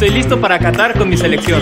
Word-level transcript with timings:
Estoy 0.00 0.14
listo 0.14 0.40
para 0.40 0.60
Qatar 0.60 0.96
con 0.96 1.08
mi 1.08 1.16
selección. 1.16 1.60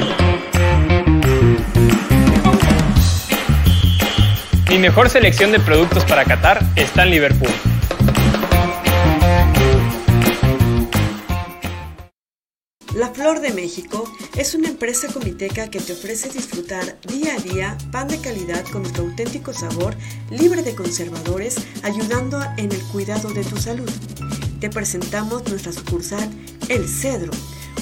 Mi 4.68 4.76
mejor 4.78 5.08
selección 5.08 5.52
de 5.52 5.58
productos 5.58 6.04
para 6.04 6.22
Qatar 6.22 6.62
está 6.76 7.04
en 7.04 7.12
Liverpool. 7.12 7.48
La 12.94 13.08
Flor 13.08 13.40
de 13.40 13.54
México 13.54 14.04
es 14.36 14.54
una 14.54 14.68
empresa 14.68 15.08
comiteca 15.10 15.70
que 15.70 15.80
te 15.80 15.94
ofrece 15.94 16.28
disfrutar 16.28 16.98
día 17.08 17.36
a 17.36 17.38
día 17.38 17.78
pan 17.90 18.06
de 18.06 18.20
calidad 18.20 18.66
con 18.70 18.82
nuestro 18.82 19.04
auténtico 19.04 19.54
sabor, 19.54 19.94
libre 20.28 20.62
de 20.62 20.74
conservadores, 20.74 21.56
ayudando 21.82 22.38
en 22.58 22.70
el 22.70 22.82
cuidado 22.92 23.30
de 23.32 23.44
tu 23.44 23.56
salud. 23.56 23.90
Te 24.60 24.68
presentamos 24.68 25.48
nuestra 25.48 25.72
sucursal 25.72 26.28
El 26.68 26.86
Cedro, 26.86 27.32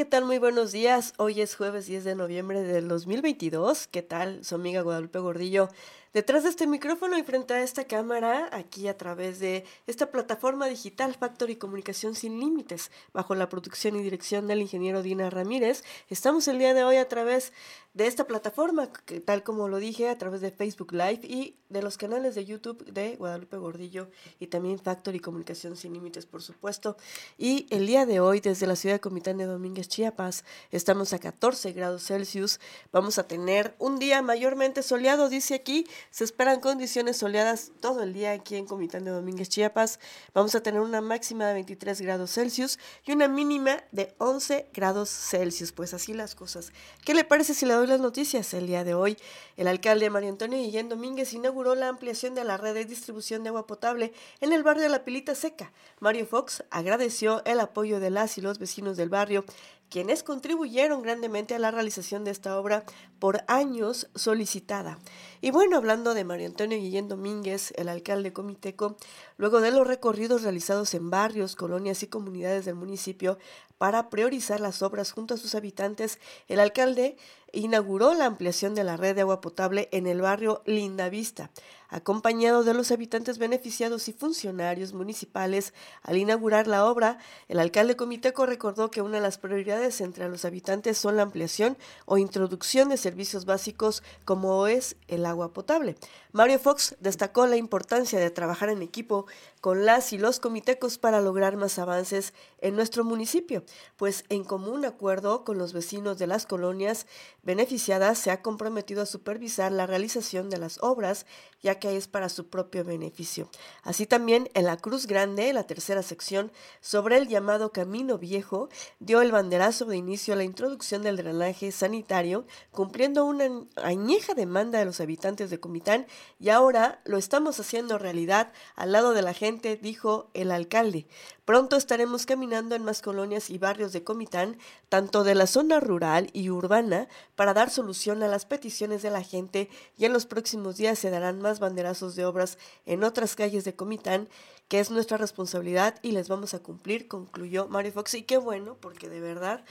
¿Qué 0.00 0.06
tal? 0.06 0.24
Muy 0.24 0.38
buenos 0.38 0.72
días. 0.72 1.12
Hoy 1.18 1.42
es 1.42 1.54
jueves 1.54 1.84
10 1.84 2.04
de 2.04 2.14
noviembre 2.14 2.62
del 2.62 2.88
2022. 2.88 3.86
¿Qué 3.86 4.00
tal? 4.00 4.42
Su 4.42 4.54
amiga 4.54 4.80
Guadalupe 4.80 5.18
Gordillo. 5.18 5.68
Detrás 6.12 6.42
de 6.42 6.48
este 6.50 6.66
micrófono 6.66 7.16
y 7.16 7.22
frente 7.22 7.54
a 7.54 7.62
esta 7.62 7.84
cámara, 7.84 8.48
aquí 8.50 8.88
a 8.88 8.98
través 8.98 9.38
de 9.38 9.64
esta 9.86 10.10
plataforma 10.10 10.66
digital 10.66 11.14
Factory 11.14 11.54
Comunicación 11.54 12.16
Sin 12.16 12.40
Límites, 12.40 12.90
bajo 13.12 13.36
la 13.36 13.48
producción 13.48 13.94
y 13.94 14.02
dirección 14.02 14.48
del 14.48 14.60
ingeniero 14.60 15.02
Dina 15.02 15.30
Ramírez, 15.30 15.84
estamos 16.08 16.48
el 16.48 16.58
día 16.58 16.74
de 16.74 16.82
hoy 16.82 16.96
a 16.96 17.06
través 17.06 17.52
de 17.94 18.08
esta 18.08 18.26
plataforma, 18.26 18.90
que, 18.92 19.20
tal 19.20 19.44
como 19.44 19.68
lo 19.68 19.78
dije, 19.78 20.08
a 20.08 20.18
través 20.18 20.40
de 20.40 20.50
Facebook 20.50 20.92
Live 20.92 21.20
y 21.22 21.56
de 21.68 21.82
los 21.82 21.96
canales 21.96 22.34
de 22.34 22.44
YouTube 22.44 22.84
de 22.84 23.16
Guadalupe 23.16 23.56
Gordillo 23.56 24.10
y 24.38 24.48
también 24.48 24.78
Factory 24.78 25.20
Comunicación 25.20 25.76
Sin 25.76 25.92
Límites, 25.92 26.26
por 26.26 26.42
supuesto. 26.42 26.96
Y 27.38 27.66
el 27.70 27.86
día 27.86 28.06
de 28.06 28.18
hoy, 28.18 28.40
desde 28.40 28.66
la 28.66 28.76
ciudad 28.76 28.96
de 28.96 29.00
Comitán 29.00 29.38
de 29.38 29.46
Domínguez, 29.46 29.88
Chiapas, 29.88 30.44
estamos 30.72 31.12
a 31.12 31.18
14 31.18 31.72
grados 31.72 32.04
Celsius. 32.04 32.60
Vamos 32.92 33.18
a 33.18 33.28
tener 33.28 33.74
un 33.78 33.98
día 33.98 34.22
mayormente 34.22 34.82
soleado, 34.82 35.28
dice 35.28 35.54
aquí. 35.54 35.86
Se 36.10 36.24
esperan 36.24 36.60
condiciones 36.60 37.16
soleadas 37.16 37.72
todo 37.80 38.02
el 38.02 38.12
día 38.12 38.32
aquí 38.32 38.56
en 38.56 38.66
Comitán 38.66 39.04
de 39.04 39.10
Domínguez, 39.10 39.48
Chiapas. 39.48 40.00
Vamos 40.34 40.54
a 40.54 40.62
tener 40.62 40.80
una 40.80 41.00
máxima 41.00 41.46
de 41.46 41.54
23 41.54 42.00
grados 42.00 42.32
Celsius 42.32 42.78
y 43.04 43.12
una 43.12 43.28
mínima 43.28 43.82
de 43.92 44.14
11 44.18 44.68
grados 44.72 45.10
Celsius. 45.10 45.72
Pues 45.72 45.94
así 45.94 46.14
las 46.14 46.34
cosas. 46.34 46.72
¿Qué 47.04 47.14
le 47.14 47.24
parece 47.24 47.54
si 47.54 47.66
le 47.66 47.74
doy 47.74 47.86
las 47.86 48.00
noticias 48.00 48.52
el 48.54 48.66
día 48.66 48.84
de 48.84 48.94
hoy? 48.94 49.16
El 49.56 49.68
alcalde 49.68 50.10
Mario 50.10 50.30
Antonio 50.30 50.58
Guillén 50.58 50.88
Domínguez 50.88 51.32
inauguró 51.32 51.74
la 51.74 51.88
ampliación 51.88 52.34
de 52.34 52.44
la 52.44 52.56
red 52.56 52.74
de 52.74 52.84
distribución 52.84 53.42
de 53.42 53.48
agua 53.50 53.66
potable 53.66 54.12
en 54.40 54.52
el 54.52 54.62
barrio 54.62 54.82
de 54.82 54.88
La 54.88 55.04
Pilita 55.04 55.34
Seca. 55.34 55.72
Mario 56.00 56.26
Fox 56.26 56.64
agradeció 56.70 57.44
el 57.44 57.60
apoyo 57.60 58.00
de 58.00 58.10
las 58.10 58.38
y 58.38 58.40
los 58.40 58.58
vecinos 58.58 58.96
del 58.96 59.08
barrio 59.08 59.44
quienes 59.90 60.22
contribuyeron 60.22 61.02
grandemente 61.02 61.54
a 61.54 61.58
la 61.58 61.70
realización 61.70 62.24
de 62.24 62.30
esta 62.30 62.58
obra 62.58 62.84
por 63.18 63.42
años 63.48 64.08
solicitada. 64.14 64.98
Y 65.40 65.50
bueno, 65.50 65.76
hablando 65.76 66.14
de 66.14 66.24
Mario 66.24 66.46
Antonio 66.46 66.78
Guillén 66.78 67.08
Domínguez, 67.08 67.72
el 67.76 67.88
alcalde 67.88 68.32
comiteco, 68.32 68.96
luego 69.36 69.60
de 69.60 69.72
los 69.72 69.86
recorridos 69.86 70.42
realizados 70.42 70.94
en 70.94 71.10
barrios, 71.10 71.56
colonias 71.56 72.02
y 72.02 72.06
comunidades 72.06 72.64
del 72.64 72.76
municipio 72.76 73.36
para 73.78 74.10
priorizar 74.10 74.60
las 74.60 74.82
obras 74.82 75.12
junto 75.12 75.34
a 75.34 75.38
sus 75.38 75.54
habitantes, 75.54 76.18
el 76.48 76.60
alcalde 76.60 77.16
inauguró 77.52 78.14
la 78.14 78.26
ampliación 78.26 78.74
de 78.74 78.84
la 78.84 78.96
red 78.96 79.14
de 79.14 79.22
agua 79.22 79.40
potable 79.40 79.88
en 79.90 80.06
el 80.06 80.20
barrio 80.20 80.62
Lindavista, 80.66 81.50
acompañado 81.90 82.64
de 82.64 82.72
los 82.72 82.90
habitantes 82.90 83.38
beneficiados 83.38 84.08
y 84.08 84.12
funcionarios 84.12 84.94
municipales. 84.94 85.74
Al 86.02 86.16
inaugurar 86.16 86.66
la 86.66 86.86
obra, 86.86 87.18
el 87.48 87.58
alcalde 87.58 87.96
comiteco 87.96 88.46
recordó 88.46 88.90
que 88.90 89.02
una 89.02 89.16
de 89.16 89.22
las 89.22 89.38
prioridades 89.38 90.00
entre 90.00 90.28
los 90.28 90.44
habitantes 90.44 90.96
son 90.96 91.16
la 91.16 91.22
ampliación 91.22 91.76
o 92.06 92.16
introducción 92.16 92.88
de 92.88 92.96
servicios 92.96 93.44
básicos 93.44 94.02
como 94.24 94.66
es 94.66 94.96
el 95.08 95.26
agua 95.26 95.52
potable. 95.52 95.96
Mario 96.32 96.60
Fox 96.60 96.96
destacó 97.00 97.46
la 97.46 97.56
importancia 97.56 98.20
de 98.20 98.30
trabajar 98.30 98.68
en 98.68 98.82
equipo 98.82 99.26
con 99.60 99.84
las 99.84 100.12
y 100.12 100.18
los 100.18 100.38
comitecos 100.38 100.96
para 100.96 101.20
lograr 101.20 101.56
más 101.56 101.78
avances 101.78 102.32
en 102.60 102.76
nuestro 102.76 103.04
municipio, 103.04 103.64
pues 103.96 104.24
en 104.28 104.44
común 104.44 104.84
acuerdo 104.84 105.44
con 105.44 105.58
los 105.58 105.72
vecinos 105.72 106.18
de 106.18 106.28
las 106.28 106.46
colonias 106.46 107.06
beneficiadas 107.42 108.18
se 108.18 108.30
ha 108.30 108.42
comprometido 108.42 109.02
a 109.02 109.06
supervisar 109.06 109.72
la 109.72 109.86
realización 109.86 110.50
de 110.50 110.58
las 110.58 110.78
obras, 110.82 111.26
ya 111.62 111.79
que 111.80 111.96
es 111.96 112.06
para 112.06 112.28
su 112.28 112.48
propio 112.48 112.84
beneficio. 112.84 113.48
Así 113.82 114.06
también 114.06 114.48
en 114.54 114.66
la 114.66 114.76
Cruz 114.76 115.06
Grande, 115.06 115.52
la 115.52 115.64
tercera 115.64 116.02
sección, 116.02 116.52
sobre 116.80 117.16
el 117.16 117.26
llamado 117.26 117.72
Camino 117.72 118.18
Viejo, 118.18 118.68
dio 119.00 119.20
el 119.22 119.32
banderazo 119.32 119.86
de 119.86 119.96
inicio 119.96 120.34
a 120.34 120.36
la 120.36 120.44
introducción 120.44 121.02
del 121.02 121.16
drenaje 121.16 121.72
sanitario, 121.72 122.46
cumpliendo 122.70 123.24
una 123.24 123.48
añeja 123.76 124.34
demanda 124.34 124.78
de 124.78 124.84
los 124.84 125.00
habitantes 125.00 125.50
de 125.50 125.58
Comitán, 125.58 126.06
y 126.38 126.50
ahora 126.50 127.00
lo 127.04 127.18
estamos 127.18 127.58
haciendo 127.58 127.98
realidad 127.98 128.52
al 128.76 128.92
lado 128.92 129.12
de 129.12 129.22
la 129.22 129.34
gente, 129.34 129.76
dijo 129.76 130.30
el 130.34 130.52
alcalde. 130.52 131.06
Pronto 131.44 131.76
estaremos 131.76 132.26
caminando 132.26 132.76
en 132.76 132.84
más 132.84 133.02
colonias 133.02 133.50
y 133.50 133.58
barrios 133.58 133.92
de 133.92 134.04
Comitán, 134.04 134.56
tanto 134.88 135.24
de 135.24 135.34
la 135.34 135.48
zona 135.48 135.80
rural 135.80 136.30
y 136.32 136.48
urbana, 136.48 137.08
para 137.34 137.54
dar 137.54 137.70
solución 137.70 138.22
a 138.22 138.28
las 138.28 138.46
peticiones 138.46 139.02
de 139.02 139.10
la 139.10 139.22
gente 139.22 139.68
y 139.96 140.04
en 140.04 140.12
los 140.12 140.26
próximos 140.26 140.76
días 140.76 140.98
se 140.98 141.10
darán 141.10 141.40
más 141.40 141.58
banderazos 141.70 142.16
de 142.16 142.24
obras 142.24 142.58
en 142.84 143.04
otras 143.04 143.36
calles 143.36 143.64
de 143.64 143.74
Comitán, 143.74 144.28
que 144.68 144.80
es 144.80 144.90
nuestra 144.90 145.16
responsabilidad 145.16 145.94
y 146.02 146.12
les 146.12 146.28
vamos 146.28 146.52
a 146.52 146.58
cumplir, 146.58 147.06
concluyó 147.06 147.68
Mario 147.68 147.92
Fox. 147.92 148.14
Y 148.14 148.22
qué 148.24 148.38
bueno, 148.38 148.76
porque 148.80 149.08
de 149.08 149.20
verdad 149.20 149.64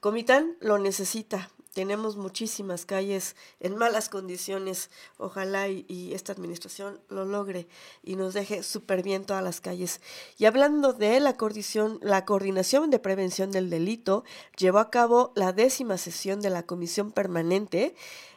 Comitán 0.00 0.56
lo 0.60 0.78
necesita. 0.78 1.50
tenemos 1.74 2.16
muchísimas 2.16 2.84
calles 2.84 3.36
en 3.60 3.76
malas 3.76 4.08
condiciones. 4.08 4.90
Ojalá 5.18 5.68
y, 5.68 6.12
esta 6.14 6.32
administración 6.32 7.00
lo 7.08 7.24
logre 7.24 7.68
y 8.02 8.16
nos 8.16 8.34
deje 8.34 8.62
súper 8.62 9.02
bien 9.02 9.24
todas 9.24 9.44
las 9.44 9.60
calles. 9.60 10.00
Y 10.36 10.46
hablando 10.46 10.94
de 10.94 11.20
la 11.20 11.36
coordinación, 11.36 12.00
la 12.02 12.24
coordinación 12.24 12.90
de 12.90 12.98
prevención 12.98 13.52
del 13.52 13.70
delito, 13.70 14.24
llevó 14.56 14.78
a 14.78 14.90
cabo 14.90 15.32
la 15.36 15.52
décima 15.52 15.96
sesión 15.96 16.40
de 16.40 16.50
la 16.50 16.64
Comisión 16.64 17.12
Permanente. 17.12 17.94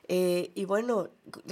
Eh, 0.08 0.52
y 0.56 0.66
bueno, 0.66 1.10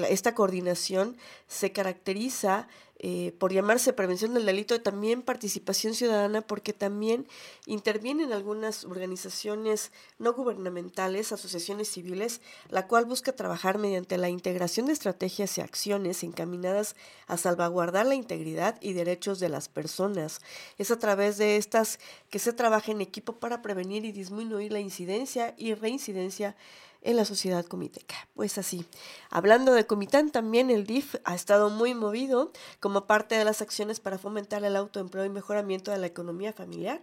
esta 0.09 0.35
coordinación 0.35 1.17
se 1.47 1.71
caracteriza 1.71 2.67
eh, 3.03 3.33
por 3.39 3.51
llamarse 3.51 3.93
prevención 3.93 4.35
del 4.35 4.45
delito, 4.45 4.79
también 4.79 5.23
participación 5.23 5.95
ciudadana, 5.95 6.41
porque 6.41 6.71
también 6.71 7.25
intervienen 7.65 8.31
algunas 8.31 8.85
organizaciones 8.85 9.91
no 10.19 10.33
gubernamentales, 10.33 11.31
asociaciones 11.31 11.87
civiles, 11.87 12.41
la 12.69 12.85
cual 12.85 13.05
busca 13.05 13.31
trabajar 13.31 13.79
mediante 13.79 14.19
la 14.19 14.29
integración 14.29 14.85
de 14.85 14.93
estrategias 14.93 15.57
y 15.57 15.61
acciones 15.61 16.23
encaminadas 16.23 16.95
a 17.25 17.37
salvaguardar 17.37 18.05
la 18.05 18.13
integridad 18.13 18.77
y 18.81 18.93
derechos 18.93 19.39
de 19.39 19.49
las 19.49 19.67
personas. 19.67 20.39
Es 20.77 20.91
a 20.91 20.99
través 20.99 21.39
de 21.39 21.57
estas 21.57 21.97
que 22.29 22.37
se 22.37 22.53
trabaja 22.53 22.91
en 22.91 23.01
equipo 23.01 23.39
para 23.39 23.63
prevenir 23.63 24.05
y 24.05 24.11
disminuir 24.11 24.71
la 24.71 24.79
incidencia 24.79 25.55
y 25.57 25.73
reincidencia 25.73 26.55
en 27.01 27.17
la 27.17 27.25
sociedad 27.25 27.65
comiteca. 27.65 28.15
Pues 28.35 28.57
así, 28.57 28.85
hablando 29.29 29.73
de 29.73 29.85
Comitán, 29.85 30.31
también 30.31 30.69
el 30.69 30.85
DIF 30.85 31.15
ha 31.23 31.35
estado 31.35 31.69
muy 31.69 31.93
movido 31.93 32.51
como 32.79 33.05
parte 33.05 33.35
de 33.35 33.45
las 33.45 33.61
acciones 33.61 33.99
para 33.99 34.17
fomentar 34.17 34.63
el 34.63 34.75
autoempleo 34.75 35.25
y 35.25 35.29
mejoramiento 35.29 35.91
de 35.91 35.97
la 35.97 36.07
economía 36.07 36.53
familiar 36.53 37.01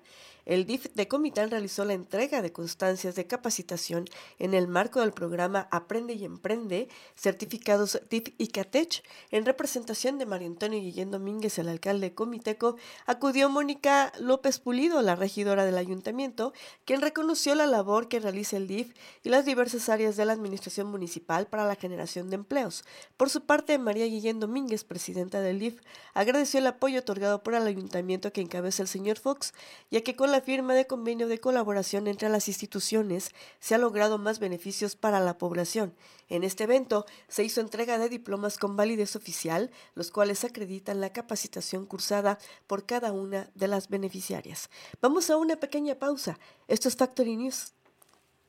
el 0.49 0.65
DIF 0.65 0.87
de 0.95 1.07
Comitán 1.09 1.51
realizó 1.51 1.85
la 1.85 1.93
entrega 1.93 2.41
de 2.41 2.53
constancias 2.53 3.15
de 3.15 3.27
capacitación 3.27 4.07
en 4.39 4.55
el 4.55 4.67
marco 4.67 5.01
del 5.01 5.13
programa 5.13 5.69
Aprende 5.71 6.15
y 6.15 6.25
Emprende, 6.25 6.89
certificados 7.15 8.01
DIF 8.09 8.31
y 8.39 8.49
CATECH. 8.49 9.03
En 9.31 9.45
representación 9.45 10.17
de 10.17 10.25
Mario 10.25 10.49
Antonio 10.49 10.81
Guillén 10.81 11.11
Domínguez, 11.11 11.59
el 11.59 11.69
alcalde 11.69 12.15
comiteco, 12.15 12.77
acudió 13.05 13.51
Mónica 13.51 14.11
López 14.19 14.59
Pulido, 14.59 15.03
la 15.03 15.17
regidora 15.17 15.67
del 15.67 15.77
ayuntamiento, 15.77 16.55
quien 16.87 17.03
reconoció 17.03 17.55
la 17.55 17.67
labor 17.67 18.09
que 18.09 18.19
realiza 18.19 18.57
el 18.57 18.69
DIF 18.69 18.95
y 19.23 19.29
las 19.29 19.45
diversas 19.45 19.91
áreas 19.91 20.17
de 20.17 20.25
la 20.25 20.33
administración 20.33 20.87
municipal 20.87 21.47
para 21.47 21.67
la 21.67 21.77
generación 21.77 22.31
de 22.31 22.37
empleos. 22.37 22.85
Por 23.19 23.29
su 23.29 23.43
parte, 23.43 23.77
María 23.77 24.07
Guillén 24.07 24.41
Domínguez, 24.41 24.85
presidenta 24.85 25.43
del 25.43 25.59
DIF, 25.59 25.83
agradeció 26.15 26.59
el 26.61 26.69
apoyo 26.69 27.01
otorgado 27.01 27.43
por 27.43 27.55
el 27.55 27.67
ayuntamiento 27.67 28.33
que 28.33 28.41
encabeza 28.41 28.81
el 28.81 28.89
señor 28.89 29.19
Fox, 29.19 29.53
ya 29.91 30.01
que 30.01 30.17
con 30.17 30.33
la 30.33 30.38
firma 30.41 30.75
de 30.75 30.87
convenio 30.87 31.29
de 31.29 31.41
colaboración 31.41 32.07
entre 32.07 32.29
las 32.29 32.49
instituciones 32.49 33.33
se 33.61 33.75
ha 33.75 33.79
logrado 33.79 34.19
más 34.19 34.39
beneficios 34.39 34.97
para 34.97 35.21
la 35.21 35.39
población. 35.39 35.95
En 36.29 36.45
este 36.45 36.65
evento 36.65 37.07
se 37.29 37.45
hizo 37.45 37.61
entrega 37.61 37.99
de 37.99 38.09
diplomas 38.09 38.59
con 38.59 38.77
validez 38.77 39.17
oficial, 39.17 39.71
los 39.95 40.11
cuales 40.11 40.45
acreditan 40.45 41.01
la 41.01 41.13
capacitación 41.13 41.87
cursada 41.87 42.39
por 42.67 42.87
cada 42.87 43.13
una 43.13 43.51
de 43.55 43.69
las 43.69 43.89
beneficiarias. 43.89 44.71
Vamos 45.01 45.31
a 45.31 45.37
una 45.37 45.57
pequeña 45.57 45.95
pausa. 45.95 46.39
Esto 46.67 46.89
es 46.89 46.97
Factory 46.97 47.37
News. 47.37 47.73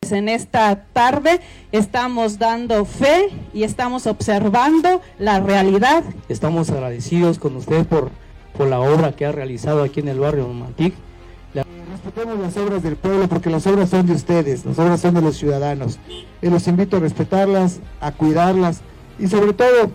En 0.10 0.30
esta 0.30 0.86
tarde 0.94 1.42
estamos 1.72 2.40
dando 2.40 2.86
fe 2.86 3.30
y 3.54 3.64
estamos 3.64 4.08
observando 4.08 5.02
la 5.20 5.40
realidad. 5.40 6.04
Estamos 6.30 6.70
agradecidos 6.70 7.38
con 7.38 7.56
usted 7.58 7.86
por, 7.86 8.10
por 8.58 8.68
la 8.68 8.80
obra 8.80 9.16
que 9.16 9.26
ha 9.26 9.32
realizado 9.32 9.84
aquí 9.84 10.00
en 10.00 10.08
el 10.08 10.20
barrio 10.20 10.48
Mantic 10.48 10.96
respetemos 12.10 12.40
las 12.40 12.58
obras 12.58 12.82
del 12.82 12.96
pueblo 12.96 13.28
porque 13.28 13.52
las 13.52 13.68
obras 13.68 13.90
son 13.90 14.08
de 14.08 14.14
ustedes, 14.14 14.66
las 14.66 14.80
obras 14.80 15.00
son 15.00 15.14
de 15.14 15.22
los 15.22 15.38
ciudadanos. 15.38 16.00
Y 16.42 16.50
los 16.50 16.68
invito 16.68 16.98
a 16.98 17.02
respetarlas, 17.02 17.80
a 18.02 18.12
cuidarlas 18.12 18.82
y 19.20 19.28
sobre 19.28 19.54
todo 19.54 19.92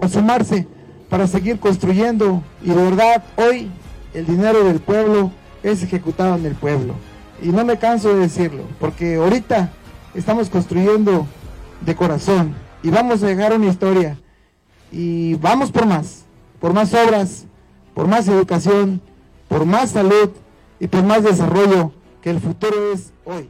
a 0.00 0.08
sumarse 0.08 0.66
para 1.08 1.28
seguir 1.28 1.60
construyendo. 1.60 2.42
Y 2.62 2.70
de 2.70 2.74
verdad, 2.74 3.22
hoy 3.36 3.70
el 4.12 4.26
dinero 4.26 4.64
del 4.64 4.80
pueblo 4.80 5.30
es 5.62 5.84
ejecutado 5.84 6.34
en 6.34 6.46
el 6.46 6.56
pueblo. 6.56 6.94
Y 7.40 7.48
no 7.48 7.64
me 7.64 7.78
canso 7.78 8.08
de 8.08 8.22
decirlo, 8.22 8.64
porque 8.80 9.14
ahorita 9.14 9.70
estamos 10.14 10.50
construyendo 10.50 11.28
de 11.82 11.94
corazón 11.94 12.56
y 12.82 12.90
vamos 12.90 13.22
a 13.22 13.26
dejar 13.26 13.52
una 13.52 13.66
historia. 13.66 14.18
Y 14.90 15.34
vamos 15.34 15.70
por 15.70 15.86
más, 15.86 16.24
por 16.58 16.72
más 16.72 16.92
obras, 16.92 17.44
por 17.94 18.08
más 18.08 18.26
educación, 18.26 19.00
por 19.48 19.64
más 19.64 19.90
salud 19.90 20.30
y 20.80 20.86
por 20.88 21.02
más 21.02 21.22
desarrollo 21.22 21.92
que 22.22 22.30
el 22.30 22.40
futuro 22.40 22.92
es 22.92 23.12
hoy. 23.24 23.48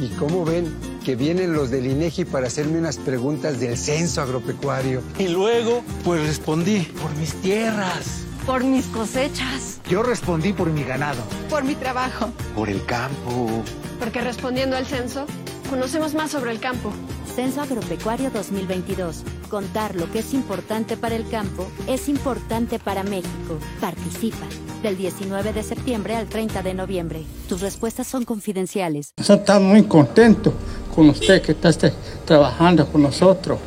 ¿Y 0.00 0.08
cómo 0.18 0.44
ven 0.44 0.66
que 1.04 1.16
vienen 1.16 1.54
los 1.54 1.70
del 1.70 1.86
INEGI 1.86 2.24
para 2.24 2.48
hacerme 2.48 2.78
unas 2.78 2.98
preguntas 2.98 3.60
del 3.60 3.78
censo 3.78 4.20
agropecuario? 4.20 5.02
Y 5.18 5.28
luego, 5.28 5.82
pues 6.04 6.26
respondí 6.26 6.80
por 7.00 7.14
mis 7.16 7.34
tierras. 7.36 8.24
Por 8.44 8.64
mis 8.64 8.86
cosechas. 8.86 9.80
Yo 9.88 10.02
respondí 10.02 10.52
por 10.52 10.68
mi 10.68 10.84
ganado. 10.84 11.22
Por 11.48 11.64
mi 11.64 11.74
trabajo. 11.74 12.30
Por 12.54 12.68
el 12.68 12.84
campo. 12.84 13.62
Porque 13.98 14.20
respondiendo 14.20 14.76
al 14.76 14.84
censo, 14.84 15.24
conocemos 15.70 16.14
más 16.14 16.30
sobre 16.30 16.50
el 16.50 16.60
campo. 16.60 16.92
Censo 17.34 17.62
Agropecuario 17.62 18.30
2022. 18.30 19.24
Contar 19.50 19.96
lo 19.96 20.10
que 20.12 20.20
es 20.20 20.32
importante 20.34 20.96
para 20.96 21.16
el 21.16 21.28
campo 21.28 21.66
es 21.88 22.08
importante 22.08 22.78
para 22.78 23.02
México. 23.02 23.58
Participa. 23.80 24.46
Del 24.84 24.96
19 24.96 25.52
de 25.52 25.62
septiembre 25.64 26.14
al 26.14 26.28
30 26.28 26.62
de 26.62 26.74
noviembre. 26.74 27.24
Tus 27.48 27.60
respuestas 27.60 28.06
son 28.06 28.24
confidenciales. 28.24 29.14
Estamos 29.16 29.62
muy 29.62 29.82
contentos 29.82 30.52
con 30.94 31.08
usted 31.08 31.42
que 31.42 31.52
está 31.52 31.70
este, 31.70 31.92
trabajando 32.24 32.86
con 32.86 33.02
nosotros. 33.02 33.58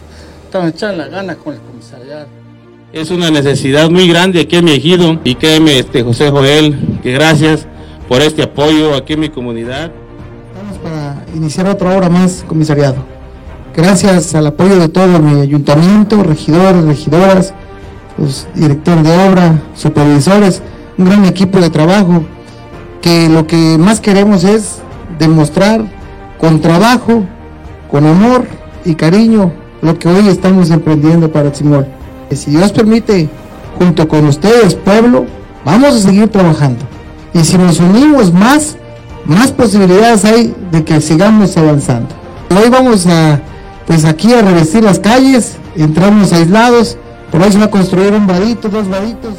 Estamos 0.45 0.69
echando 0.69 0.97
la 1.03 1.09
gana 1.09 1.35
con 1.35 1.55
el 1.55 1.59
comisariado. 1.59 2.27
Es 2.93 3.11
una 3.11 3.29
necesidad 3.31 3.89
muy 3.89 4.07
grande 4.07 4.41
aquí 4.41 4.55
en 4.55 4.65
mi 4.65 4.71
ejido 4.71 5.19
y 5.25 5.35
créeme, 5.35 5.79
este 5.79 6.03
José 6.03 6.29
Joel, 6.29 6.99
que 7.03 7.11
gracias 7.11 7.67
por 8.07 8.21
este 8.21 8.43
apoyo 8.43 8.95
aquí 8.95 9.13
en 9.13 9.19
mi 9.19 9.29
comunidad. 9.29 9.91
Estamos 10.53 10.77
para 10.77 11.25
iniciar 11.35 11.67
otra 11.67 11.97
obra 11.97 12.09
más, 12.09 12.45
comisariado 12.47 13.16
gracias 13.77 14.33
al 14.33 14.47
apoyo 14.47 14.79
de 14.79 14.89
todo 14.89 15.19
mi 15.19 15.39
ayuntamiento, 15.39 16.23
regidores, 16.23 16.83
regidoras, 16.83 17.53
los 18.17 18.47
directores 18.55 19.03
de 19.03 19.29
obra, 19.29 19.61
supervisores, 19.75 20.63
un 20.97 21.05
gran 21.05 21.25
equipo 21.25 21.59
de 21.61 21.69
trabajo, 21.69 22.23
que 23.03 23.29
lo 23.29 23.45
que 23.45 23.77
más 23.77 24.01
queremos 24.01 24.43
es 24.43 24.79
demostrar 25.19 25.85
con 26.39 26.59
trabajo, 26.59 27.23
con 27.89 28.07
amor 28.07 28.45
y 28.83 28.95
cariño 28.95 29.53
lo 29.83 29.99
que 29.99 30.09
hoy 30.09 30.27
estamos 30.27 30.71
emprendiendo 30.71 31.31
para 31.31 31.53
Señor. 31.53 31.85
Y 32.31 32.35
si 32.35 32.49
Dios 32.49 32.71
permite, 32.71 33.29
junto 33.77 34.07
con 34.07 34.25
ustedes, 34.25 34.73
pueblo, 34.73 35.27
vamos 35.63 35.93
a 35.93 35.99
seguir 35.99 36.29
trabajando. 36.29 36.83
Y 37.31 37.43
si 37.43 37.59
nos 37.59 37.79
unimos 37.79 38.33
más, 38.33 38.75
más 39.25 39.51
posibilidades 39.51 40.25
hay 40.25 40.55
de 40.71 40.83
que 40.83 40.99
sigamos 40.99 41.55
avanzando. 41.57 42.09
Hoy 42.49 42.69
vamos 42.71 43.05
a 43.05 43.39
pues 43.87 44.03
aquí 44.03 44.33
a 44.33 44.41
revestir 44.41 44.83
las 44.83 44.99
calles, 44.99 45.55
entramos 45.75 46.33
aislados, 46.33 46.97
por 47.31 47.41
ahí 47.41 47.51
se 47.53 47.57
va 47.57 47.65
a 47.65 47.71
construir 47.71 48.13
un 48.13 48.27
vadito, 48.27 48.67
dos 48.67 48.89
vaditos. 48.89 49.33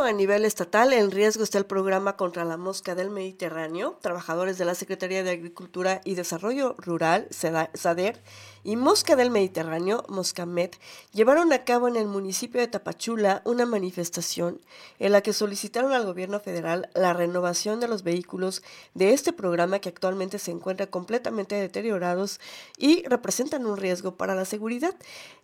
A 0.00 0.12
nivel 0.12 0.46
estatal, 0.46 0.94
en 0.94 1.10
riesgo 1.10 1.44
está 1.44 1.58
el 1.58 1.66
programa 1.66 2.16
contra 2.16 2.44
la 2.44 2.56
mosca 2.56 2.94
del 2.94 3.10
Mediterráneo. 3.10 3.98
Trabajadores 4.00 4.56
de 4.56 4.64
la 4.64 4.74
Secretaría 4.74 5.22
de 5.22 5.30
Agricultura 5.30 6.00
y 6.04 6.14
Desarrollo 6.14 6.74
Rural, 6.78 7.28
SADER, 7.30 8.22
y 8.64 8.76
Mosca 8.76 9.16
del 9.16 9.30
Mediterráneo, 9.30 10.04
Moscamet, 10.08 10.78
llevaron 11.12 11.52
a 11.52 11.64
cabo 11.64 11.88
en 11.88 11.96
el 11.96 12.06
municipio 12.06 12.60
de 12.60 12.68
Tapachula 12.68 13.42
una 13.44 13.66
manifestación 13.66 14.60
en 14.98 15.12
la 15.12 15.20
que 15.20 15.32
solicitaron 15.32 15.92
al 15.92 16.06
gobierno 16.06 16.40
federal 16.40 16.88
la 16.94 17.12
renovación 17.12 17.80
de 17.80 17.88
los 17.88 18.02
vehículos 18.02 18.62
de 18.94 19.12
este 19.12 19.32
programa 19.32 19.80
que 19.80 19.88
actualmente 19.88 20.38
se 20.38 20.50
encuentra 20.50 20.86
completamente 20.86 21.54
deteriorados 21.56 22.40
y 22.78 23.02
representan 23.08 23.66
un 23.66 23.76
riesgo 23.76 24.16
para 24.16 24.34
la 24.34 24.44
seguridad. 24.44 24.94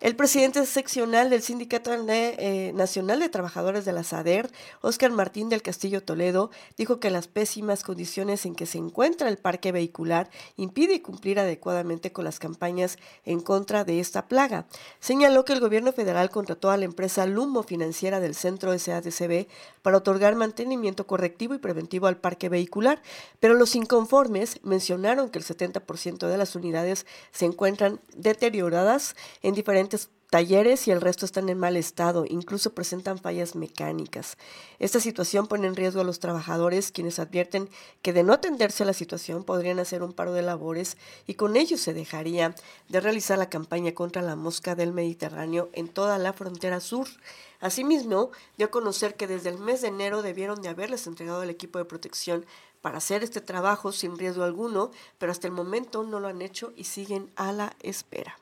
El 0.01 0.17
presidente 0.17 0.65
seccional 0.67 1.31
del 1.31 1.43
Sindicato 1.43 1.91
eh, 1.93 2.73
Nacional 2.75 3.21
de 3.21 3.29
Trabajadores 3.29 3.85
de 3.85 3.93
la 3.93 4.05
SADER, 4.05 4.51
Óscar 4.81 5.11
Martín 5.11 5.49
del 5.49 5.63
Castillo 5.63 6.03
Toledo, 6.03 6.51
dijo 6.77 7.01
que 7.01 7.11
las 7.11 7.29
pésimas 7.29 7.83
condiciones 7.83 8.47
en 8.47 8.55
que 8.55 8.67
se 8.67 8.79
encuentra 8.79 9.29
el 9.29 9.39
parque 9.39 9.73
vehicular 9.73 10.31
impide 10.57 11.03
cumplir 11.03 11.41
adecuadamente 11.41 12.13
con 12.13 12.25
las 12.25 12.39
campañas 12.39 12.99
en 13.25 13.41
contra 13.41 13.85
de 13.85 14.01
esta 14.01 14.27
plaga. 14.27 14.67
Señaló 15.01 15.45
que 15.45 15.53
el 15.53 15.61
gobierno 15.61 15.93
federal 15.93 16.31
contrató 16.31 16.71
a 16.71 16.77
la 16.77 16.85
empresa 16.85 17.27
Lumo 17.27 17.63
Financiera 17.63 18.21
del 18.21 18.35
Centro 18.35 18.77
SADCB 18.77 19.47
para 19.83 19.99
otorgar 19.99 20.35
mantenimiento 20.35 21.07
correctivo 21.07 21.55
y 21.55 21.59
preventivo 21.59 22.07
al 22.07 22.17
parque 22.17 22.49
vehicular, 22.49 23.03
pero 23.41 23.55
los 23.55 23.75
inconformes 23.75 24.61
mencionaron 24.63 25.31
que 25.31 25.39
el 25.39 25.45
70% 25.45 26.27
de 26.27 26.37
las 26.37 26.55
unidades 26.55 27.07
se 27.33 27.47
encuentran 27.47 28.01
deterioradas 28.15 29.17
en 29.43 29.55
diferentes 29.55 30.11
talleres 30.31 30.87
y 30.87 30.91
el 30.91 31.01
resto 31.01 31.25
están 31.25 31.49
en 31.49 31.59
mal 31.59 31.77
estado, 31.77 32.25
incluso 32.29 32.75
presentan 32.75 33.19
fallas 33.19 33.55
mecánicas. 33.55 34.37
Esta 34.79 35.01
situación 35.01 35.47
pone 35.47 35.67
en 35.67 35.77
riesgo 35.77 36.03
a 36.03 36.05
los 36.05 36.21
trabajadores, 36.21 36.93
quienes 36.93 37.19
advierten 37.19 37.71
que 38.03 38.13
de 38.13 38.23
no 38.23 38.35
atenderse 38.35 38.83
a 38.83 38.87
la 38.87 38.93
situación 38.93 39.45
podrían 39.45 39.79
hacer 39.79 40.03
un 40.03 40.13
paro 40.13 40.33
de 40.33 40.43
labores 40.43 40.99
y 41.27 41.35
con 41.35 41.57
ello 41.57 41.79
se 41.79 41.95
dejaría 41.95 42.55
de 42.89 43.01
realizar 43.01 43.39
la 43.39 43.49
campaña 43.49 43.93
contra 43.93 44.21
la 44.21 44.37
mosca 44.37 44.75
del 44.75 44.93
Mediterráneo 44.93 45.71
en 45.73 45.89
toda 45.89 46.19
la 46.19 46.35
frontera 46.35 46.81
sur. 46.81 47.09
Asimismo, 47.61 48.31
dio 48.57 48.67
a 48.67 48.71
conocer 48.71 49.17
que 49.17 49.27
desde 49.27 49.49
el 49.49 49.59
mes 49.59 49.81
de 49.81 49.89
enero 49.89 50.23
debieron 50.23 50.61
de 50.61 50.69
haberles 50.69 51.07
entregado 51.07 51.43
el 51.43 51.51
equipo 51.51 51.79
de 51.79 51.87
protección 51.87 52.45
para 52.83 52.99
hacer 52.99 53.25
este 53.25 53.41
trabajo 53.41 53.93
sin 53.93 54.19
riesgo 54.19 54.45
alguno, 54.45 54.91
pero 55.17 55.33
hasta 55.33 55.49
el 55.49 55.53
momento 55.53 56.05
no 56.05 56.21
lo 56.21 56.29
han 56.29 56.43
hecho 56.43 56.73
y 56.77 56.85
siguen 56.85 57.31
a 57.35 57.51
la 57.53 57.75
espera 57.83 58.39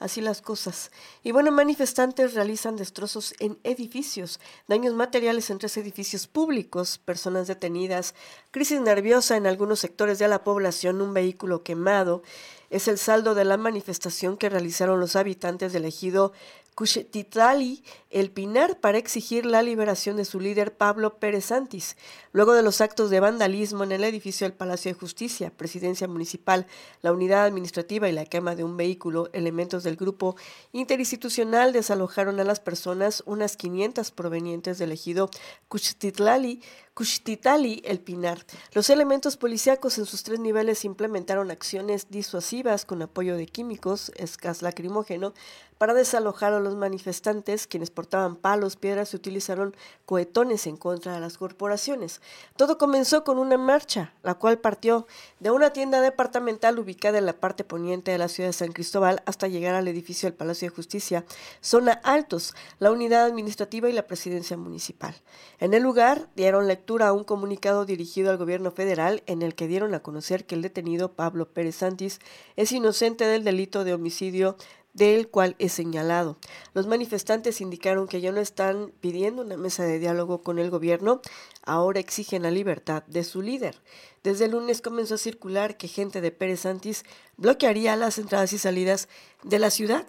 así 0.00 0.20
las 0.20 0.42
cosas. 0.42 0.90
Y 1.22 1.30
bueno, 1.30 1.52
manifestantes 1.52 2.34
realizan 2.34 2.74
destrozos 2.74 3.34
en 3.38 3.58
edificios, 3.62 4.40
daños 4.66 4.94
materiales 4.94 5.50
en 5.50 5.58
tres 5.58 5.76
edificios 5.76 6.26
públicos, 6.26 6.98
personas 6.98 7.46
detenidas, 7.46 8.14
crisis 8.50 8.80
nerviosa 8.80 9.36
en 9.36 9.46
algunos 9.46 9.78
sectores 9.78 10.18
de 10.18 10.26
la 10.26 10.42
población, 10.42 11.00
un 11.00 11.14
vehículo 11.14 11.62
quemado. 11.62 12.22
Es 12.70 12.88
el 12.88 12.98
saldo 12.98 13.34
de 13.34 13.44
la 13.44 13.56
manifestación 13.56 14.36
que 14.36 14.48
realizaron 14.48 15.00
los 15.00 15.16
habitantes 15.16 15.72
del 15.72 15.84
ejido 15.84 16.32
Cuchetitlali, 16.74 17.84
El 18.10 18.30
Pinar, 18.30 18.80
para 18.80 18.98
exigir 18.98 19.44
la 19.44 19.62
liberación 19.62 20.16
de 20.16 20.24
su 20.24 20.40
líder 20.40 20.76
Pablo 20.76 21.18
Pérez 21.18 21.46
Santis, 21.46 21.96
luego 22.32 22.54
de 22.54 22.62
los 22.62 22.80
actos 22.80 23.10
de 23.10 23.20
vandalismo 23.20 23.84
en 23.84 23.92
el 23.92 24.04
edificio 24.04 24.46
del 24.46 24.56
Palacio 24.56 24.90
de 24.90 24.98
Justicia, 24.98 25.52
Presidencia 25.54 26.08
Municipal, 26.08 26.66
la 27.02 27.12
unidad 27.12 27.44
administrativa 27.44 28.08
y 28.08 28.12
la 28.12 28.24
quema 28.24 28.54
de 28.54 28.64
un 28.64 28.76
vehículo, 28.76 29.28
elementos 29.32 29.82
del 29.82 29.96
grupo 29.96 30.36
interinstitucional 30.72 31.72
desalojaron 31.72 32.40
a 32.40 32.44
las 32.44 32.60
personas, 32.60 33.22
unas 33.26 33.56
500 33.56 34.10
provenientes 34.10 34.78
del 34.78 34.92
ejido 34.92 35.30
Cuchetitlali, 35.68 36.62
Cuchtitali, 37.00 37.80
El 37.86 37.98
Pinar. 37.98 38.44
Los 38.74 38.90
elementos 38.90 39.38
policíacos 39.38 39.96
en 39.96 40.04
sus 40.04 40.22
tres 40.22 40.38
niveles 40.38 40.84
implementaron 40.84 41.50
acciones 41.50 42.10
disuasivas 42.10 42.84
con 42.84 43.00
apoyo 43.00 43.38
de 43.38 43.46
químicos, 43.46 44.12
escas 44.16 44.60
lacrimógeno, 44.60 45.32
para 45.80 45.94
desalojar 45.94 46.52
a 46.52 46.60
los 46.60 46.76
manifestantes, 46.76 47.66
quienes 47.66 47.90
portaban 47.90 48.36
palos, 48.36 48.76
piedras 48.76 49.14
y 49.14 49.16
utilizaron 49.16 49.74
cohetones 50.04 50.66
en 50.66 50.76
contra 50.76 51.14
de 51.14 51.20
las 51.20 51.38
corporaciones. 51.38 52.20
Todo 52.56 52.76
comenzó 52.76 53.24
con 53.24 53.38
una 53.38 53.56
marcha, 53.56 54.12
la 54.22 54.34
cual 54.34 54.58
partió 54.58 55.06
de 55.38 55.50
una 55.50 55.72
tienda 55.72 56.02
departamental 56.02 56.78
ubicada 56.78 57.16
en 57.16 57.24
la 57.24 57.32
parte 57.32 57.64
poniente 57.64 58.10
de 58.10 58.18
la 58.18 58.28
ciudad 58.28 58.50
de 58.50 58.52
San 58.52 58.72
Cristóbal 58.72 59.22
hasta 59.24 59.48
llegar 59.48 59.74
al 59.74 59.88
edificio 59.88 60.28
del 60.28 60.36
Palacio 60.36 60.68
de 60.68 60.76
Justicia, 60.76 61.24
zona 61.62 61.92
Altos, 61.92 62.54
la 62.78 62.92
unidad 62.92 63.24
administrativa 63.24 63.88
y 63.88 63.94
la 63.94 64.06
presidencia 64.06 64.58
municipal. 64.58 65.14
En 65.60 65.72
el 65.72 65.82
lugar 65.82 66.28
dieron 66.36 66.68
lectura 66.68 66.89
a 66.98 67.12
un 67.12 67.22
comunicado 67.22 67.84
dirigido 67.84 68.30
al 68.30 68.36
gobierno 68.36 68.72
federal 68.72 69.22
en 69.26 69.42
el 69.42 69.54
que 69.54 69.68
dieron 69.68 69.94
a 69.94 70.00
conocer 70.00 70.44
que 70.44 70.56
el 70.56 70.62
detenido 70.62 71.12
Pablo 71.12 71.48
Pérez 71.48 71.76
Santis 71.76 72.18
es 72.56 72.72
inocente 72.72 73.24
del 73.24 73.44
delito 73.44 73.84
de 73.84 73.94
homicidio 73.94 74.56
del 74.92 75.28
cual 75.28 75.54
es 75.60 75.72
señalado. 75.72 76.36
Los 76.74 76.88
manifestantes 76.88 77.60
indicaron 77.60 78.08
que 78.08 78.20
ya 78.20 78.32
no 78.32 78.40
están 78.40 78.92
pidiendo 79.00 79.42
una 79.42 79.56
mesa 79.56 79.84
de 79.84 80.00
diálogo 80.00 80.42
con 80.42 80.58
el 80.58 80.68
gobierno, 80.68 81.20
ahora 81.62 82.00
exigen 82.00 82.42
la 82.42 82.50
libertad 82.50 83.04
de 83.06 83.22
su 83.22 83.40
líder. 83.40 83.80
Desde 84.24 84.46
el 84.46 84.50
lunes 84.50 84.82
comenzó 84.82 85.14
a 85.14 85.18
circular 85.18 85.76
que 85.76 85.86
gente 85.86 86.20
de 86.20 86.32
Pérez 86.32 86.60
Santis 86.60 87.04
bloquearía 87.36 87.94
las 87.94 88.18
entradas 88.18 88.52
y 88.52 88.58
salidas 88.58 89.08
de 89.44 89.60
la 89.60 89.70
ciudad, 89.70 90.06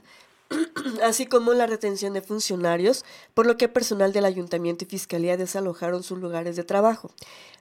así 1.03 1.25
como 1.25 1.53
la 1.53 1.67
retención 1.67 2.13
de 2.13 2.22
funcionarios, 2.22 3.05
por 3.34 3.46
lo 3.46 3.58
que 3.58 3.70
personal 3.70 4.13
del 4.13 4.25
ayuntamiento 4.25 4.86
y 4.86 4.88
fiscalía 4.88 5.38
desalojaron 5.38 6.03
sus 6.03 6.20
lugares 6.20 6.55
de 6.55 6.63
trabajo. 6.63 7.12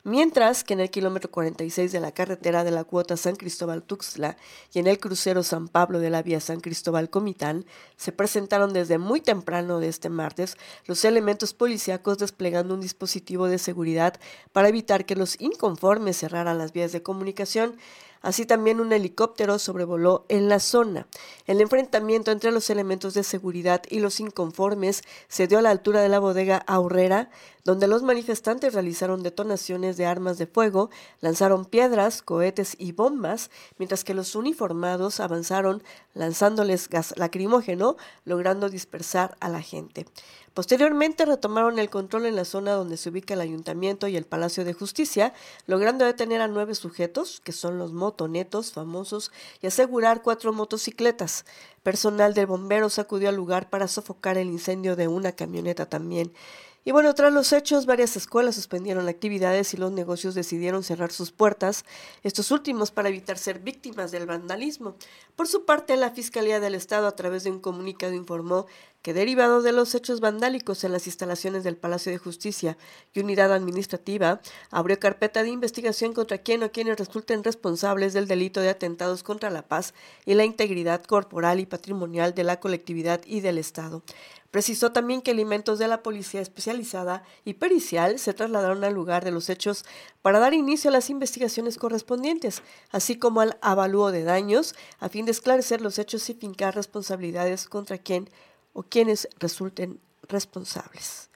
Mientras 0.02 0.64
que 0.64 0.73
en 0.73 0.80
el 0.80 0.90
kilómetro 0.90 1.30
46 1.30 1.92
de 1.92 2.00
la 2.00 2.12
carretera 2.12 2.64
de 2.64 2.70
la 2.70 2.85
cuota 2.85 3.18
San 3.18 3.37
Cristóbal 3.37 3.82
Tuxtla 3.82 4.38
y 4.73 4.78
en 4.78 4.87
el 4.87 4.99
crucero 4.99 5.42
San 5.42 5.68
Pablo 5.68 5.99
de 5.99 6.09
la 6.09 6.23
vía 6.23 6.40
San 6.40 6.61
Cristóbal 6.61 7.11
Comitán 7.11 7.66
se 7.99 8.11
presentaron 8.11 8.73
desde 8.73 8.97
muy 8.97 9.20
temprano 9.20 9.78
de 9.78 9.88
este 9.88 10.09
martes 10.09 10.56
los 10.87 11.04
elementos 11.04 11.52
policíacos 11.52 12.16
desplegando 12.16 12.73
un 12.73 12.80
dispositivo 12.80 13.47
de 13.47 13.59
seguridad 13.59 14.18
para 14.52 14.70
evitar 14.70 15.04
que 15.04 15.16
los 15.16 15.38
inconformes 15.38 16.16
cerraran 16.16 16.56
las 16.56 16.73
vías 16.73 16.92
de 16.92 17.02
comunicación 17.02 17.76
Así 18.22 18.44
también 18.44 18.80
un 18.80 18.92
helicóptero 18.92 19.58
sobrevoló 19.58 20.26
en 20.28 20.48
la 20.48 20.60
zona. 20.60 21.06
El 21.46 21.60
enfrentamiento 21.60 22.30
entre 22.30 22.52
los 22.52 22.68
elementos 22.68 23.14
de 23.14 23.22
seguridad 23.22 23.82
y 23.88 24.00
los 24.00 24.20
inconformes 24.20 25.02
se 25.28 25.46
dio 25.46 25.58
a 25.58 25.62
la 25.62 25.70
altura 25.70 26.02
de 26.02 26.10
la 26.10 26.18
bodega 26.18 26.62
Aurrera, 26.66 27.30
donde 27.64 27.86
los 27.86 28.02
manifestantes 28.02 28.74
realizaron 28.74 29.22
detonaciones 29.22 29.96
de 29.96 30.06
armas 30.06 30.38
de 30.38 30.46
fuego, 30.46 30.90
lanzaron 31.20 31.64
piedras, 31.64 32.20
cohetes 32.20 32.76
y 32.78 32.92
bombas, 32.92 33.50
mientras 33.78 34.04
que 34.04 34.14
los 34.14 34.34
uniformados 34.34 35.20
avanzaron 35.20 35.82
lanzándoles 36.14 36.88
gas 36.88 37.14
lacrimógeno, 37.16 37.96
logrando 38.24 38.68
dispersar 38.68 39.36
a 39.40 39.48
la 39.48 39.62
gente. 39.62 40.06
Posteriormente 40.54 41.25
retomaron 41.25 41.78
el 41.78 41.90
control 41.90 42.26
en 42.26 42.35
la 42.35 42.45
zona 42.45 42.73
donde 42.73 42.97
se 42.97 43.09
ubica 43.09 43.35
el 43.35 43.40
ayuntamiento 43.40 44.09
y 44.09 44.16
el 44.16 44.25
Palacio 44.25 44.64
de 44.64 44.73
Justicia, 44.73 45.33
logrando 45.66 46.04
detener 46.04 46.40
a 46.40 46.49
nueve 46.49 46.75
sujetos, 46.75 47.40
que 47.40 47.52
son 47.52 47.78
los 47.78 47.92
motonetos 47.92 48.73
famosos, 48.73 49.30
y 49.62 49.69
asegurar 49.69 50.23
cuatro 50.23 50.52
motocicletas. 50.52 51.45
Personal 51.85 52.35
de 52.35 52.47
bomberos 52.47 52.99
acudió 52.99 53.28
al 53.28 53.37
lugar 53.37 53.71
para 53.71 53.87
sofocar 53.87 54.38
el 54.38 54.49
incendio 54.49 54.97
de 54.97 55.07
una 55.07 55.33
camioneta 55.33 55.87
también. 55.87 56.33
Y 56.82 56.92
bueno, 56.92 57.14
tras 57.14 57.30
los 57.30 57.52
hechos, 57.52 57.84
varias 57.84 58.16
escuelas 58.16 58.54
suspendieron 58.54 59.06
actividades 59.06 59.75
y 59.75 59.76
los 59.76 59.92
negocios 59.92 60.34
decidieron 60.34 60.82
cerrar 60.82 61.12
sus 61.12 61.30
puertas, 61.30 61.84
estos 62.22 62.50
últimos 62.50 62.90
para 62.90 63.10
evitar 63.10 63.37
ser 63.37 63.58
víctimas 63.58 64.10
del 64.12 64.25
vandalismo. 64.25 64.96
Por 65.37 65.46
su 65.46 65.66
parte, 65.66 65.94
la 65.99 66.10
Fiscalía 66.10 66.58
del 66.58 66.75
Estado, 66.75 67.06
a 67.06 67.16
través 67.16 67.44
de 67.44 67.50
un 67.50 67.60
comunicado, 67.60 68.14
informó 68.14 68.66
que 69.02 69.14
derivado 69.14 69.62
de 69.62 69.72
los 69.72 69.94
hechos 69.94 70.20
vandálicos 70.20 70.84
en 70.84 70.92
las 70.92 71.06
instalaciones 71.06 71.64
del 71.64 71.76
Palacio 71.76 72.12
de 72.12 72.18
Justicia 72.18 72.76
y 73.14 73.20
Unidad 73.20 73.52
Administrativa, 73.52 74.40
abrió 74.70 74.99
carpeta 74.99 75.42
de 75.42 75.49
investigación 75.50 76.12
contra 76.12 76.38
quien 76.38 76.62
o 76.62 76.72
quienes 76.72 76.99
resulten 76.99 77.44
responsables 77.44 78.12
del 78.12 78.26
delito 78.26 78.60
de 78.60 78.68
atentados 78.68 79.22
contra 79.22 79.50
la 79.50 79.62
paz 79.62 79.94
y 80.26 80.34
la 80.34 80.44
integridad 80.44 81.02
corporal 81.04 81.60
y 81.60 81.66
patrimonial 81.66 82.34
de 82.34 82.44
la 82.44 82.60
colectividad 82.60 83.20
y 83.26 83.40
del 83.40 83.58
Estado. 83.58 84.02
Precisó 84.50 84.90
también 84.90 85.23
que 85.23 85.30
elementos 85.30 85.78
de 85.78 85.87
la 85.87 86.02
Policía 86.02 86.40
Especializada 86.40 87.23
y 87.45 87.54
Pericial 87.54 88.19
se 88.19 88.35
trasladaron 88.35 88.83
al 88.83 88.95
lugar 88.95 89.25
de 89.25 89.30
los 89.30 89.49
hechos 89.49 89.85
para 90.23 90.40
dar 90.40 90.54
inicio 90.54 90.90
a 90.90 90.92
las 90.92 91.09
investigaciones 91.09 91.78
correspondientes, 91.78 92.62
así 92.90 93.16
como 93.16 93.40
al 93.40 93.59
avalúo 93.62 94.11
de 94.11 94.25
daños, 94.25 94.75
a 94.99 95.09
fin 95.09 95.25
de 95.25 95.30
esclarecer 95.30 95.80
los 95.80 95.99
hechos 95.99 96.28
y 96.30 96.35
fincar 96.35 96.75
responsabilidades 96.75 97.69
contra 97.69 97.99
quien 97.99 98.28
o 98.73 98.83
quienes 98.83 99.28
resulten 99.38 100.00
responsables. 100.28 101.30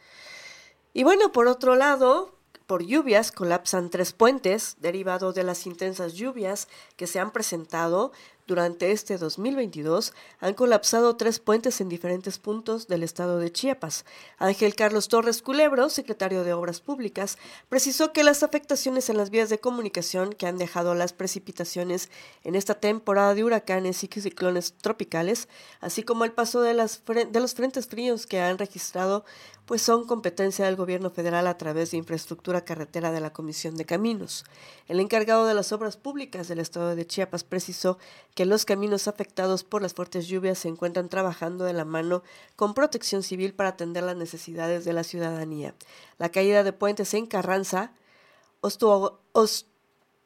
Y 0.92 1.04
bueno, 1.04 1.30
por 1.30 1.47
otro 1.47 1.76
lado, 1.76 2.35
por 2.66 2.83
lluvias 2.83 3.30
colapsan 3.30 3.90
tres 3.90 4.12
puentes, 4.12 4.76
derivado 4.80 5.33
de 5.33 5.44
las 5.44 5.66
intensas 5.66 6.14
lluvias 6.14 6.66
que 6.97 7.06
se 7.06 7.21
han 7.21 7.30
presentado 7.30 8.12
Durante 8.46 8.92
este 8.92 9.16
2022 9.16 10.12
han 10.38 10.52
colapsado 10.52 11.16
tres 11.16 11.38
puentes 11.38 11.80
en 11.80 11.88
diferentes 11.88 12.38
puntos 12.38 12.88
del 12.88 13.02
estado 13.02 13.38
de 13.38 13.50
Chiapas. 13.50 14.04
Ángel 14.36 14.74
Carlos 14.74 15.08
Torres 15.08 15.40
Culebro, 15.40 15.88
secretario 15.88 16.44
de 16.44 16.52
Obras 16.52 16.82
Públicas, 16.82 17.38
precisó 17.70 18.12
que 18.12 18.22
las 18.22 18.42
afectaciones 18.42 19.08
en 19.08 19.16
las 19.16 19.30
vías 19.30 19.48
de 19.48 19.60
comunicación 19.60 20.34
que 20.34 20.46
han 20.46 20.58
dejado 20.58 20.94
las 20.94 21.14
precipitaciones 21.14 22.10
en 22.42 22.54
esta 22.54 22.74
temporada 22.74 23.34
de 23.34 23.44
huracanes 23.44 24.04
y 24.04 24.08
ciclones 24.08 24.74
tropicales, 24.74 25.48
así 25.80 26.02
como 26.02 26.26
el 26.26 26.32
paso 26.32 26.60
de, 26.60 26.74
las, 26.74 27.02
de 27.06 27.40
los 27.40 27.54
frentes 27.54 27.86
fríos 27.86 28.26
que 28.26 28.42
han 28.42 28.58
registrado 28.58 29.24
pues 29.66 29.83
son 29.83 30.06
competencia 30.06 30.64
del 30.64 30.76
gobierno 30.76 31.11
federal 31.11 31.47
a 31.47 31.56
través 31.56 31.90
de 31.90 31.97
infraestructura 31.97 32.64
carretera 32.64 33.12
de 33.12 33.21
la 33.21 33.33
Comisión 33.33 33.76
de 33.76 33.85
Caminos. 33.85 34.44
El 34.88 35.00
encargado 35.00 35.47
de 35.47 35.54
las 35.54 35.73
obras 35.73 35.97
públicas 35.97 36.49
del 36.49 36.59
estado 36.59 36.94
de 36.94 37.06
Chiapas 37.06 37.44
precisó 37.44 37.99
que 38.35 38.47
los 38.47 38.64
caminos 38.64 39.09
afectados 39.09 39.64
por 39.64 39.83
las 39.83 39.94
fuertes 39.94 40.26
lluvias 40.26 40.59
se 40.59 40.68
encuentran 40.68 41.09
trabajando 41.09 41.64
de 41.64 41.73
la 41.73 41.85
mano 41.85 42.23
con 42.56 42.75
protección 42.75 43.23
civil 43.23 43.54
para 43.54 43.71
atender 43.71 44.04
las 44.04 44.16
necesidades 44.16 44.85
de 44.85 44.92
la 44.92 45.04
ciudadanía. 45.04 45.75
La 46.18 46.28
caída 46.28 46.62
de 46.62 46.73
puentes 46.73 47.14
en 47.14 47.26
Carranza, 47.26 47.92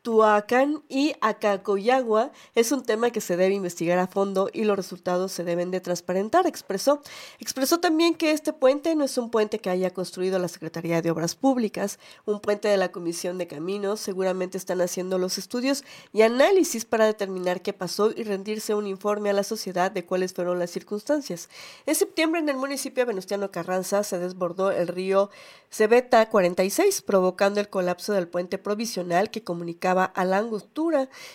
Tuacán 0.03 0.83
y 0.89 1.15
Acacoyagua 1.21 2.31
es 2.55 2.73
un 2.73 2.85
tema 2.85 3.11
que 3.11 3.21
se 3.21 3.37
debe 3.37 3.55
investigar 3.55 3.99
a 3.99 4.07
fondo 4.07 4.49
y 4.53 4.65
los 4.65 4.77
resultados 4.77 5.33
se 5.33 5.45
deben 5.45 5.71
de 5.71 5.81
transparentar, 5.81 6.47
expresó. 6.47 7.03
Expresó 7.41 7.81
también 7.81 8.15
que 8.15 8.31
este 8.31 8.53
puente 8.53 8.95
no 8.95 9.05
es 9.05 9.19
un 9.19 9.31
puente 9.31 9.59
que 9.59 9.71
haya 9.71 9.91
construido 9.91 10.39
la 10.39 10.49
Secretaría 10.49 11.03
de 11.03 11.11
Obras 11.11 11.35
Públicas, 11.35 11.99
un 12.27 12.41
puente 12.41 12.69
de 12.69 12.77
la 12.77 12.93
Comisión 12.93 13.39
de 13.39 13.49
Caminos, 13.49 14.01
seguramente 14.01 14.57
están 14.57 14.81
haciendo 14.81 15.19
los 15.19 15.37
estudios 15.37 15.85
y 16.13 16.23
análisis 16.23 16.85
para 16.85 17.07
determinar 17.07 17.61
qué 17.61 17.73
pasó 17.73 18.13
y 18.17 18.23
rendirse 18.23 18.75
un 18.75 18.87
informe 18.87 19.31
a 19.31 19.35
la 19.35 19.43
sociedad 19.43 19.91
de 19.91 20.07
cuáles 20.07 20.33
fueron 20.33 20.59
las 20.59 20.71
circunstancias. 20.71 21.49
En 21.87 21.95
septiembre 21.97 22.41
en 22.41 22.49
el 22.49 22.57
municipio 22.57 23.03
de 23.03 23.09
Venustiano 23.09 23.51
Carranza 23.51 24.05
se 24.05 24.19
desbordó 24.19 24.71
el 24.71 24.89
río 24.89 25.29
Cebeta 25.71 26.31
46, 26.31 27.03
provocando 27.03 27.61
el 27.61 27.69
colapso 27.69 28.15
del 28.15 28.29
puente 28.29 28.57
provisional 28.57 29.31
que 29.31 29.45
comunicaba 29.45 29.88
a 29.93 30.25
la 30.25 30.39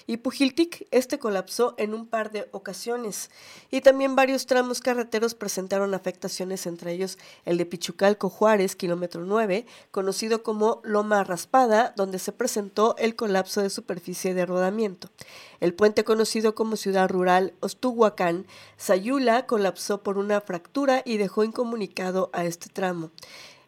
y 0.08 0.18
Pujiltic 0.18 0.88
este 0.92 1.20
colapsó 1.20 1.76
en 1.78 1.94
un 1.94 2.08
par 2.08 2.32
de 2.32 2.48
ocasiones. 2.52 3.30
Y 3.72 3.82
también 3.82 4.16
varios 4.16 4.46
tramos 4.46 4.82
carreteros 4.82 5.36
presentaron 5.36 5.94
afectaciones, 5.94 6.66
entre 6.66 6.94
ellos 6.94 7.18
el 7.46 7.58
de 7.58 7.66
Pichucalco 7.66 8.30
Juárez, 8.30 8.76
kilómetro 8.76 9.24
9, 9.26 9.66
conocido 9.92 10.44
como 10.44 10.82
Loma 10.84 11.24
Raspada, 11.24 11.94
donde 11.96 12.20
se 12.20 12.32
presentó 12.32 12.96
el 12.98 13.16
colapso 13.16 13.62
de 13.62 13.70
superficie 13.70 14.34
de 14.34 14.46
rodamiento. 14.46 15.10
El 15.60 15.74
puente 15.74 16.04
conocido 16.04 16.56
como 16.56 16.76
ciudad 16.76 17.10
rural 17.10 17.54
Ostuhuacán, 17.62 18.46
Sayula, 18.78 19.46
colapsó 19.46 20.04
por 20.04 20.18
una 20.18 20.42
fractura 20.42 21.02
y 21.06 21.18
dejó 21.18 21.44
incomunicado 21.44 22.30
a 22.34 22.46
este 22.46 22.70
tramo. 22.70 23.12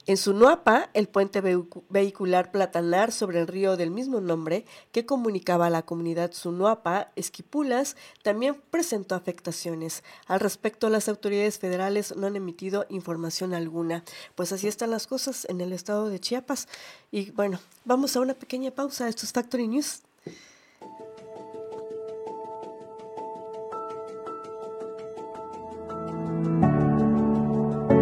En 0.07 0.17
Sunuapa, 0.17 0.91
el 0.93 1.07
puente 1.07 1.41
vehicular 1.89 2.51
platanar 2.51 3.11
sobre 3.11 3.39
el 3.39 3.47
río 3.47 3.75
del 3.75 3.89
mismo 3.89 4.21
nombre, 4.21 4.63
que 4.91 5.07
comunicaba 5.07 5.65
a 5.65 5.71
la 5.71 5.81
comunidad 5.81 6.31
Sunuapa, 6.31 7.11
Esquipulas, 7.15 7.95
también 8.21 8.61
presentó 8.69 9.15
afectaciones. 9.15 10.03
Al 10.27 10.41
respecto, 10.41 10.89
las 10.89 11.09
autoridades 11.09 11.57
federales 11.57 12.15
no 12.15 12.27
han 12.27 12.35
emitido 12.35 12.85
información 12.89 13.55
alguna. 13.55 14.03
Pues 14.35 14.51
así 14.51 14.67
están 14.67 14.91
las 14.91 15.07
cosas 15.07 15.45
en 15.49 15.59
el 15.59 15.73
estado 15.73 16.07
de 16.07 16.19
Chiapas. 16.19 16.67
Y 17.11 17.31
bueno, 17.31 17.59
vamos 17.83 18.15
a 18.15 18.19
una 18.19 18.35
pequeña 18.35 18.69
pausa. 18.69 19.09
Esto 19.09 19.25
es 19.25 19.33
Factory 19.33 19.67
News. 19.67 20.04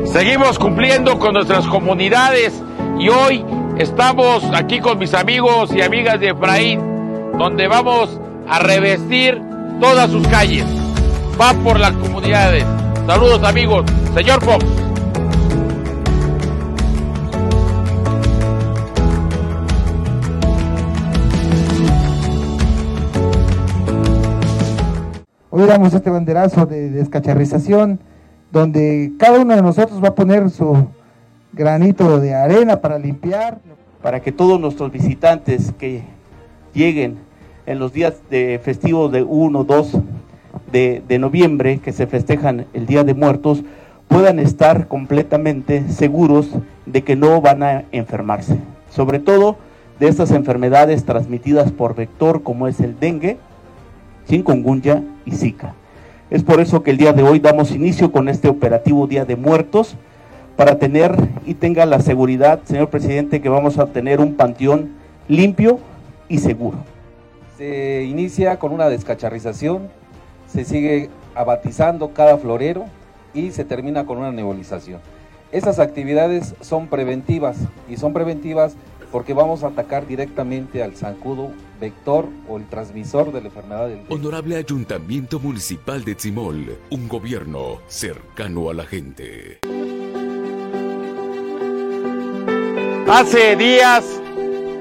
Seguimos 0.06 0.60
cumpliendo 0.60 1.18
con 1.18 1.34
nuestras 1.34 1.66
comunidades 1.66 2.62
y 3.00 3.10
hoy 3.10 3.44
estamos 3.78 4.44
aquí 4.54 4.80
con 4.80 5.00
mis 5.00 5.14
amigos 5.14 5.74
y 5.74 5.82
amigas 5.82 6.20
de 6.20 6.30
Efraín, 6.30 6.80
donde 7.38 7.68
vamos 7.68 8.20
a 8.48 8.60
revestir 8.60 9.42
todas 9.80 10.12
sus 10.12 10.28
calles. 10.28 10.66
Va 11.40 11.54
por 11.64 11.80
las 11.80 11.94
comunidades. 11.94 12.66
Saludos 13.08 13.44
amigos. 13.44 13.86
Señor 14.14 14.44
Fox. 14.44 14.66
Hoy 25.50 25.68
damos 25.68 25.94
este 25.94 26.10
banderazo 26.10 26.66
de 26.66 26.90
descacharrización 26.90 28.00
donde 28.54 29.12
cada 29.18 29.40
uno 29.40 29.56
de 29.56 29.64
nosotros 29.64 30.02
va 30.02 30.10
a 30.10 30.16
poner 30.16 30.52
su 30.52 30.88
granito 31.54 32.20
de 32.20 32.36
arena 32.36 32.80
para 32.82 33.00
limpiar. 33.00 33.58
Para 34.04 34.22
que 34.22 34.32
todos 34.32 34.60
nuestros 34.60 34.92
visitantes 34.92 35.74
que 35.80 36.04
lleguen 36.72 37.18
en 37.66 37.80
los 37.80 37.94
días 37.94 38.22
de 38.30 38.60
festivos 38.64 39.12
de 39.12 39.24
1, 39.24 39.64
2 39.64 39.98
de, 40.72 41.20
noviembre, 41.20 41.80
que 41.80 41.94
se 41.94 42.06
festejan 42.06 42.68
el 42.74 42.86
Día 42.86 43.04
de 43.04 43.16
Muertos, 43.16 43.64
puedan 44.08 44.38
estar 44.38 44.88
completamente 44.88 45.90
seguros 45.90 46.50
de 46.86 47.04
que 47.04 47.16
no 47.16 47.42
van 47.42 47.64
a 47.64 47.86
enfermarse. 47.92 48.58
Sobre 48.92 49.18
todo 49.18 49.58
de 50.00 50.10
estas 50.10 50.30
enfermedades 50.30 51.06
transmitidas 51.06 51.72
por 51.72 51.96
vector 51.96 52.44
como 52.44 52.68
es 52.68 52.80
el 52.82 53.00
dengue, 53.00 53.38
chikungunya 54.28 55.04
y 55.26 55.32
zika. 55.32 55.74
Es 56.34 56.42
por 56.42 56.60
eso 56.60 56.82
que 56.82 56.90
el 56.90 56.98
día 56.98 57.14
de 57.14 57.22
hoy 57.22 57.38
damos 57.38 57.70
inicio 57.70 58.12
con 58.12 58.28
este 58.28 58.50
operativo 58.50 59.06
Día 59.06 59.24
de 59.24 59.36
Muertos 59.36 59.96
para 60.56 60.80
tener 60.80 61.16
y 61.46 61.54
tenga 61.54 61.86
la 61.86 62.00
seguridad, 62.00 62.62
señor 62.64 62.90
presidente, 62.90 63.40
que 63.40 63.50
vamos 63.50 63.78
a 63.78 63.86
tener 63.86 64.20
un 64.20 64.34
panteón 64.34 64.94
limpio 65.28 65.78
y 66.28 66.40
seguro. 66.40 66.80
Se 67.56 68.06
inicia 68.06 68.58
con 68.58 68.72
una 68.72 68.90
descacharrización, 68.90 69.90
se 70.48 70.66
sigue 70.66 71.12
abatizando 71.36 72.16
cada 72.16 72.40
florero 72.40 72.86
y 73.36 73.52
se 73.52 73.64
termina 73.64 74.08
con 74.08 74.18
una 74.18 74.32
nebulización. 74.32 75.02
Estas 75.52 75.78
actividades 75.78 76.56
son 76.62 76.88
preventivas 76.88 77.58
y 77.88 77.98
son 77.98 78.12
preventivas 78.12 78.76
porque 79.14 79.36
vamos 79.36 79.64
a 79.64 79.68
atacar 79.68 80.08
directamente 80.08 80.82
al 80.82 80.96
zancudo 80.96 81.52
vector 81.80 82.28
o 82.50 82.58
el 82.58 82.68
transmisor 82.68 83.32
de 83.32 83.42
la 83.42 83.48
enfermedad 83.50 83.88
del 83.88 84.02
Honorable 84.10 84.56
Ayuntamiento 84.56 85.40
Municipal 85.40 86.04
de 86.04 86.16
Tzimol, 86.16 86.80
un 86.90 87.08
gobierno 87.08 87.78
cercano 87.88 88.72
a 88.72 88.74
la 88.74 88.86
gente. 88.86 89.60
Hace 93.08 93.56
días 93.56 94.04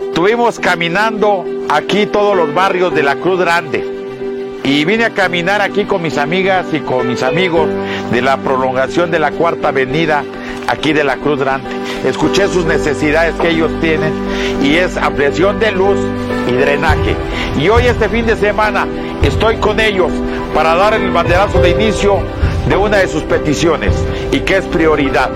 estuvimos 0.01 0.59
caminando 0.59 1.45
aquí 1.69 2.07
todos 2.07 2.35
los 2.35 2.55
barrios 2.55 2.95
de 2.95 3.03
la 3.03 3.17
Cruz 3.17 3.39
Grande 3.39 3.85
y 4.65 4.87
vine 4.87 5.05
a 5.05 5.11
caminar 5.11 5.61
aquí 5.61 5.85
con 5.85 6.01
mis 6.01 6.17
amigas 6.17 6.73
y 6.73 6.81
con 6.81 7.07
mis 7.07 7.23
amigos 7.23 7.69
de 8.11 8.23
la 8.23 8.39
prolongación 8.39 9.11
de 9.11 9.19
la 9.19 9.31
Cuarta 9.33 9.69
Avenida 9.69 10.25
aquí 10.69 10.95
de 10.95 11.05
la 11.05 11.19
Cruz 11.19 11.39
Grande. 11.39 11.72
Escuché 12.05 12.49
sus 12.49 12.65
necesidades 12.65 13.35
que 13.37 13.51
ellos 13.51 13.71
tienen 13.81 14.13
y 14.63 14.75
es 14.75 14.97
ampliación 14.97 15.61
de 15.61 15.71
luz 15.73 15.99
y 16.49 16.53
drenaje. 16.53 17.15
Y 17.59 17.69
hoy 17.69 17.87
este 17.87 18.09
fin 18.09 18.27
de 18.27 18.37
semana 18.37 18.87
estoy 19.23 19.57
con 19.57 19.79
ellos 19.79 20.11
para 20.55 20.75
dar 20.75 20.95
el 20.95 21.11
banderazo 21.11 21.61
de 21.61 21.71
inicio 21.71 22.19
de 22.69 22.77
una 22.77 22.99
de 22.99 23.09
sus 23.09 23.23
peticiones 23.23 23.95
y 24.33 24.41
que 24.41 24.59
es 24.59 24.65
prioridad, 24.67 25.31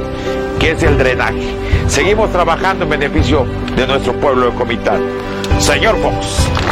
que 0.58 0.72
es 0.72 0.82
el 0.82 0.98
drenaje. 0.98 1.54
Seguimos 1.86 2.32
trabajando 2.32 2.84
en 2.84 2.90
beneficio 2.90 3.46
de 3.76 3.86
nuestro 3.86 4.12
pueblo 4.14 4.50
de 4.50 4.56
Comitán. 4.56 5.00
Señor 5.58 5.96
Fox. 5.98 6.65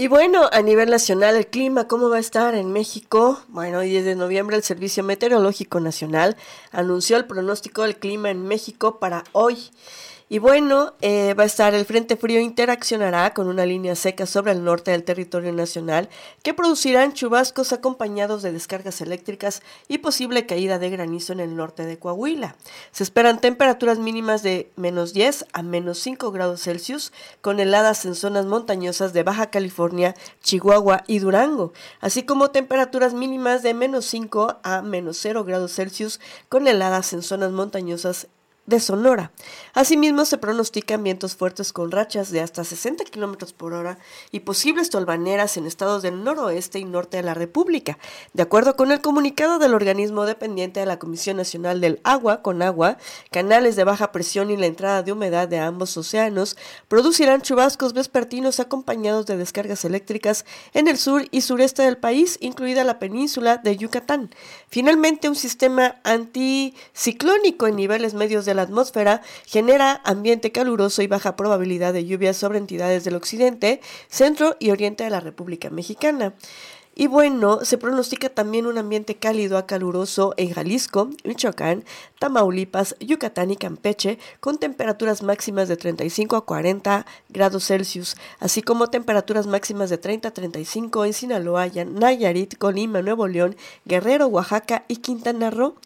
Y 0.00 0.08
bueno, 0.08 0.48
a 0.50 0.62
nivel 0.62 0.88
nacional, 0.88 1.36
el 1.36 1.48
clima, 1.48 1.86
¿cómo 1.86 2.08
va 2.08 2.16
a 2.16 2.20
estar 2.20 2.54
en 2.54 2.72
México? 2.72 3.42
Bueno, 3.48 3.80
hoy 3.80 3.90
10 3.90 4.06
de 4.06 4.16
noviembre 4.16 4.56
el 4.56 4.62
Servicio 4.62 5.04
Meteorológico 5.04 5.78
Nacional 5.78 6.38
anunció 6.72 7.18
el 7.18 7.26
pronóstico 7.26 7.82
del 7.82 7.98
clima 7.98 8.30
en 8.30 8.48
México 8.48 8.98
para 8.98 9.24
hoy. 9.32 9.58
Y 10.32 10.38
bueno, 10.38 10.94
eh, 11.00 11.34
va 11.34 11.42
a 11.42 11.46
estar 11.46 11.74
el 11.74 11.84
Frente 11.84 12.16
Frío 12.16 12.38
interaccionará 12.38 13.34
con 13.34 13.48
una 13.48 13.66
línea 13.66 13.96
seca 13.96 14.26
sobre 14.26 14.52
el 14.52 14.62
norte 14.62 14.92
del 14.92 15.02
territorio 15.02 15.52
nacional 15.52 16.08
que 16.44 16.54
producirán 16.54 17.14
chubascos 17.14 17.72
acompañados 17.72 18.42
de 18.42 18.52
descargas 18.52 19.00
eléctricas 19.00 19.60
y 19.88 19.98
posible 19.98 20.46
caída 20.46 20.78
de 20.78 20.88
granizo 20.88 21.32
en 21.32 21.40
el 21.40 21.56
norte 21.56 21.84
de 21.84 21.98
Coahuila. 21.98 22.54
Se 22.92 23.02
esperan 23.02 23.40
temperaturas 23.40 23.98
mínimas 23.98 24.44
de 24.44 24.70
menos 24.76 25.14
10 25.14 25.46
a 25.52 25.62
menos 25.64 25.98
5 25.98 26.30
grados 26.30 26.62
Celsius 26.62 27.12
con 27.40 27.58
heladas 27.58 28.04
en 28.04 28.14
zonas 28.14 28.46
montañosas 28.46 29.12
de 29.12 29.24
Baja 29.24 29.50
California, 29.50 30.14
Chihuahua 30.44 31.02
y 31.08 31.18
Durango, 31.18 31.72
así 32.00 32.22
como 32.22 32.52
temperaturas 32.52 33.14
mínimas 33.14 33.64
de 33.64 33.74
menos 33.74 34.04
5 34.04 34.60
a 34.62 34.82
menos 34.82 35.18
0 35.20 35.42
grados 35.42 35.74
Celsius 35.74 36.20
con 36.48 36.68
heladas 36.68 37.14
en 37.14 37.22
zonas 37.22 37.50
montañosas 37.50 38.28
de 38.66 38.80
Sonora. 38.80 39.32
Asimismo, 39.74 40.24
se 40.24 40.38
pronostican 40.38 41.02
vientos 41.02 41.36
fuertes 41.36 41.72
con 41.72 41.90
rachas 41.90 42.30
de 42.30 42.40
hasta 42.40 42.64
60 42.64 43.04
kilómetros 43.04 43.52
por 43.52 43.72
hora 43.72 43.98
y 44.30 44.40
posibles 44.40 44.90
tolvaneras 44.90 45.56
en 45.56 45.66
estados 45.66 46.02
del 46.02 46.22
noroeste 46.22 46.78
y 46.78 46.84
norte 46.84 47.16
de 47.16 47.22
la 47.22 47.34
República. 47.34 47.98
De 48.32 48.42
acuerdo 48.42 48.76
con 48.76 48.92
el 48.92 49.00
comunicado 49.00 49.58
del 49.58 49.74
organismo 49.74 50.24
dependiente 50.24 50.80
de 50.80 50.86
la 50.86 50.98
Comisión 50.98 51.36
Nacional 51.36 51.80
del 51.80 52.00
Agua, 52.04 52.42
con 52.42 52.62
agua, 52.62 52.96
canales 53.30 53.76
de 53.76 53.84
baja 53.84 54.12
presión 54.12 54.50
y 54.50 54.56
la 54.56 54.66
entrada 54.66 55.02
de 55.02 55.12
humedad 55.12 55.48
de 55.48 55.58
ambos 55.58 55.96
océanos 55.96 56.56
producirán 56.88 57.42
chubascos 57.42 57.92
vespertinos 57.92 58.60
acompañados 58.60 59.26
de 59.26 59.36
descargas 59.36 59.84
eléctricas 59.84 60.44
en 60.74 60.88
el 60.88 60.96
sur 60.96 61.26
y 61.30 61.40
sureste 61.40 61.82
del 61.82 61.98
país, 61.98 62.38
incluida 62.40 62.84
la 62.84 62.98
península 62.98 63.56
de 63.56 63.76
Yucatán. 63.76 64.30
Finalmente, 64.68 65.28
un 65.28 65.36
sistema 65.36 65.96
anticiclónico 66.04 67.66
en 67.66 67.76
niveles 67.76 68.14
medios 68.14 68.44
de 68.44 68.49
la 68.54 68.62
atmósfera 68.62 69.22
genera 69.46 70.00
ambiente 70.04 70.52
caluroso 70.52 71.02
y 71.02 71.06
baja 71.06 71.36
probabilidad 71.36 71.92
de 71.92 72.06
lluvias 72.06 72.36
sobre 72.36 72.58
entidades 72.58 73.04
del 73.04 73.16
occidente, 73.16 73.80
centro 74.08 74.56
y 74.58 74.70
oriente 74.70 75.04
de 75.04 75.10
la 75.10 75.20
República 75.20 75.70
Mexicana. 75.70 76.34
Y 76.96 77.06
bueno, 77.06 77.64
se 77.64 77.78
pronostica 77.78 78.28
también 78.28 78.66
un 78.66 78.76
ambiente 78.76 79.14
cálido 79.14 79.56
a 79.56 79.66
caluroso 79.66 80.34
en 80.36 80.50
Jalisco, 80.52 81.08
Michoacán, 81.24 81.84
Tamaulipas, 82.18 82.96
Yucatán 83.00 83.50
y 83.50 83.56
Campeche, 83.56 84.18
con 84.40 84.58
temperaturas 84.58 85.22
máximas 85.22 85.68
de 85.68 85.76
35 85.76 86.36
a 86.36 86.44
40 86.44 87.06
grados 87.28 87.66
Celsius, 87.66 88.16
así 88.40 88.60
como 88.60 88.88
temperaturas 88.88 89.46
máximas 89.46 89.88
de 89.88 89.98
30 89.98 90.28
a 90.28 90.30
35 90.32 91.04
en 91.06 91.12
Sinaloa, 91.12 91.68
Nayarit, 91.68 92.58
Colima, 92.58 93.00
Nuevo 93.02 93.28
León, 93.28 93.56
Guerrero, 93.84 94.26
Oaxaca 94.26 94.84
y 94.88 94.96
Quintana 94.96 95.50
Roo. 95.50 95.76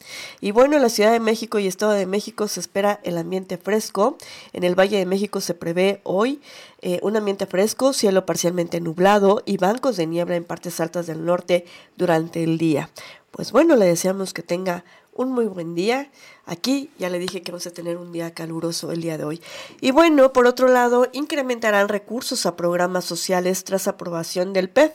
Y 0.41 0.51
bueno, 0.51 0.77
en 0.77 0.83
la 0.83 0.89
Ciudad 0.89 1.13
de 1.13 1.21
México 1.21 1.59
y 1.59 1.67
Estado 1.67 1.93
de 1.93 2.07
México 2.07 2.49
se 2.49 2.61
espera 2.61 2.99
el 3.05 3.19
ambiente 3.19 3.59
fresco. 3.59 4.17
En 4.53 4.65
el 4.65 4.75
Valle 4.75 4.99
de 4.99 5.07
México 5.07 5.41
se 5.41 5.55
prevé 5.55 6.01
hoy 6.03 6.41
eh, 6.87 7.01
un 7.01 7.17
ambiente 7.17 7.47
fresco, 7.47 7.95
cielo 7.95 8.27
parcialmente 8.27 8.79
nublado 8.79 9.43
y 9.47 9.57
bancos 9.57 9.97
de 9.97 10.07
niebla 10.07 10.37
en 10.37 10.45
partes 10.45 10.81
altas 10.81 11.07
del 11.07 11.25
norte 11.25 11.65
durante 11.97 12.45
el 12.45 12.59
día. 12.59 12.91
Pues 13.31 13.53
bueno, 13.53 13.75
le 13.75 13.87
deseamos 13.87 14.35
que 14.35 14.43
tenga 14.43 14.85
un 15.15 15.33
muy 15.33 15.47
buen 15.47 15.75
día. 15.75 16.11
Aquí 16.47 16.91
ya 16.99 17.09
le 17.09 17.19
dije 17.19 17.41
que 17.41 17.53
vamos 17.53 17.67
a 17.67 17.71
tener 17.71 17.97
un 17.97 18.13
día 18.13 18.35
caluroso 18.35 18.93
el 18.93 19.01
día 19.01 19.17
de 19.17 19.25
hoy. 19.25 19.41
Y 19.81 19.93
bueno, 19.93 20.33
por 20.35 20.47
otro 20.47 20.69
lado, 20.69 21.09
incrementarán 21.13 21.89
recursos 21.89 22.45
a 22.45 22.55
programas 22.55 23.07
sociales 23.07 23.65
tras 23.65 23.89
aprobación 23.89 24.53
del 24.53 24.69
PEF. 24.69 24.93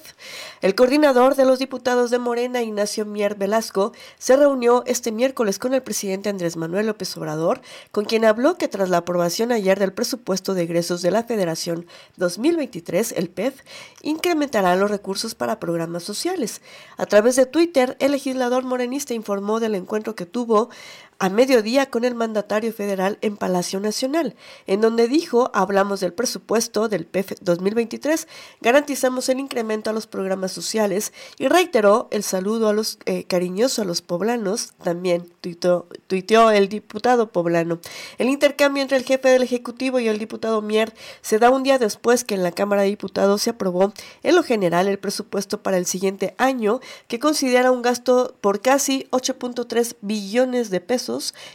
El 0.61 0.75
coordinador 0.75 1.35
de 1.35 1.45
los 1.45 1.57
diputados 1.57 2.11
de 2.11 2.19
Morena, 2.19 2.61
Ignacio 2.61 3.03
Mier 3.05 3.33
Velasco, 3.33 3.93
se 4.19 4.37
reunió 4.37 4.83
este 4.85 5.11
miércoles 5.11 5.57
con 5.57 5.73
el 5.73 5.81
presidente 5.81 6.29
Andrés 6.29 6.55
Manuel 6.55 6.85
López 6.85 7.17
Obrador, 7.17 7.61
con 7.91 8.05
quien 8.05 8.25
habló 8.25 8.57
que 8.57 8.67
tras 8.67 8.89
la 8.89 8.97
aprobación 8.97 9.51
ayer 9.51 9.79
del 9.79 9.93
presupuesto 9.93 10.53
de 10.53 10.63
egresos 10.63 11.01
de 11.01 11.09
la 11.09 11.23
Federación 11.23 11.87
2023, 12.17 13.13
el 13.13 13.29
PEF, 13.29 13.61
incrementará 14.03 14.75
los 14.75 14.91
recursos 14.91 15.33
para 15.33 15.59
programas 15.59 16.03
sociales. 16.03 16.61
A 16.97 17.07
través 17.07 17.35
de 17.35 17.47
Twitter, 17.47 17.97
el 17.99 18.11
legislador 18.11 18.63
morenista 18.65 19.15
informó 19.15 19.59
del 19.59 19.73
encuentro 19.73 20.15
que 20.15 20.27
tuvo 20.27 20.69
a 21.19 21.29
mediodía 21.29 21.89
con 21.89 22.05
el 22.05 22.15
mandatario 22.15 22.71
federal 22.71 23.17
en 23.21 23.35
Palacio 23.35 23.81
Nacional, 23.81 24.35
en 24.67 24.79
donde 24.79 25.09
dijo, 25.09 25.51
hablamos 25.53 25.99
del 25.99 26.13
presupuesto 26.13 26.87
del 26.87 27.05
PEF 27.05 27.33
2023, 27.41 28.27
garantizamos 28.61 29.27
el 29.27 29.39
incremento 29.39 29.89
a 29.89 29.93
los 29.93 30.07
programas 30.07 30.53
sociales 30.53 31.11
y 31.37 31.49
reiteró 31.49 32.07
el 32.11 32.23
saludo 32.23 32.69
a 32.69 32.73
los 32.73 32.99
eh, 33.05 33.25
cariñoso 33.25 33.81
a 33.81 33.85
los 33.85 34.01
poblanos, 34.01 34.71
también 34.81 35.29
tuiteó, 35.41 36.51
el 36.51 36.69
diputado 36.69 37.31
poblano. 37.31 37.79
El 38.17 38.29
intercambio 38.29 38.81
entre 38.81 38.97
el 38.97 39.03
jefe 39.03 39.27
del 39.27 39.43
Ejecutivo 39.43 39.99
y 39.99 40.07
el 40.07 40.19
diputado 40.19 40.61
Mier 40.61 40.93
se 41.21 41.37
da 41.37 41.49
un 41.49 41.63
día 41.63 41.77
después 41.77 42.23
que 42.23 42.35
en 42.35 42.43
la 42.43 42.53
Cámara 42.53 42.83
de 42.83 42.89
Diputados 42.89 43.41
se 43.41 43.49
aprobó 43.49 43.91
en 44.23 44.35
lo 44.35 44.43
general 44.43 44.87
el 44.87 44.99
presupuesto 44.99 45.61
para 45.61 45.77
el 45.77 45.85
siguiente 45.85 46.33
año, 46.37 46.79
que 47.09 47.19
considera 47.19 47.71
un 47.71 47.81
gasto 47.81 48.37
por 48.39 48.61
casi 48.61 49.07
8.3 49.11 49.97
billones 50.01 50.69
de 50.69 50.79
pesos 50.79 51.08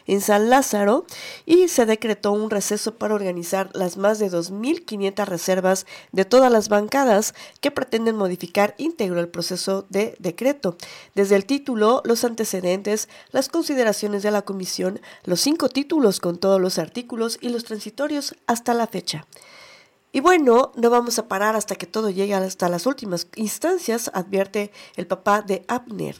en 0.06 0.20
San 0.20 0.50
Lázaro 0.50 1.06
y 1.46 1.68
se 1.68 1.86
decretó 1.86 2.32
un 2.32 2.50
receso 2.50 2.96
para 2.96 3.14
organizar 3.14 3.70
las 3.74 3.96
más 3.96 4.18
de 4.18 4.30
2.500 4.30 5.24
reservas 5.26 5.86
de 6.12 6.24
todas 6.24 6.50
las 6.50 6.68
bancadas 6.68 7.34
que 7.60 7.70
pretenden 7.70 8.16
modificar 8.16 8.74
íntegro 8.78 9.20
el 9.20 9.28
proceso 9.28 9.86
de 9.88 10.16
decreto. 10.18 10.76
Desde 11.14 11.36
el 11.36 11.46
título, 11.46 12.02
los 12.04 12.24
antecedentes, 12.24 13.08
las 13.30 13.48
consideraciones 13.48 14.22
de 14.22 14.30
la 14.30 14.42
comisión, 14.42 15.00
los 15.24 15.40
cinco 15.40 15.68
títulos 15.68 16.20
con 16.20 16.38
todos 16.38 16.60
los 16.60 16.78
artículos 16.78 17.38
y 17.40 17.50
los 17.50 17.64
transitorios 17.64 18.34
hasta 18.46 18.74
la 18.74 18.86
fecha. 18.86 19.26
Y 20.14 20.20
bueno, 20.20 20.70
no 20.76 20.90
vamos 20.90 21.18
a 21.18 21.26
parar 21.26 21.56
hasta 21.56 21.74
que 21.74 21.88
todo 21.88 22.08
llegue 22.08 22.34
hasta 22.34 22.68
las 22.68 22.86
últimas 22.86 23.26
instancias, 23.34 24.12
advierte 24.14 24.70
el 24.94 25.08
papá 25.08 25.42
de 25.42 25.64
Abner. 25.66 26.14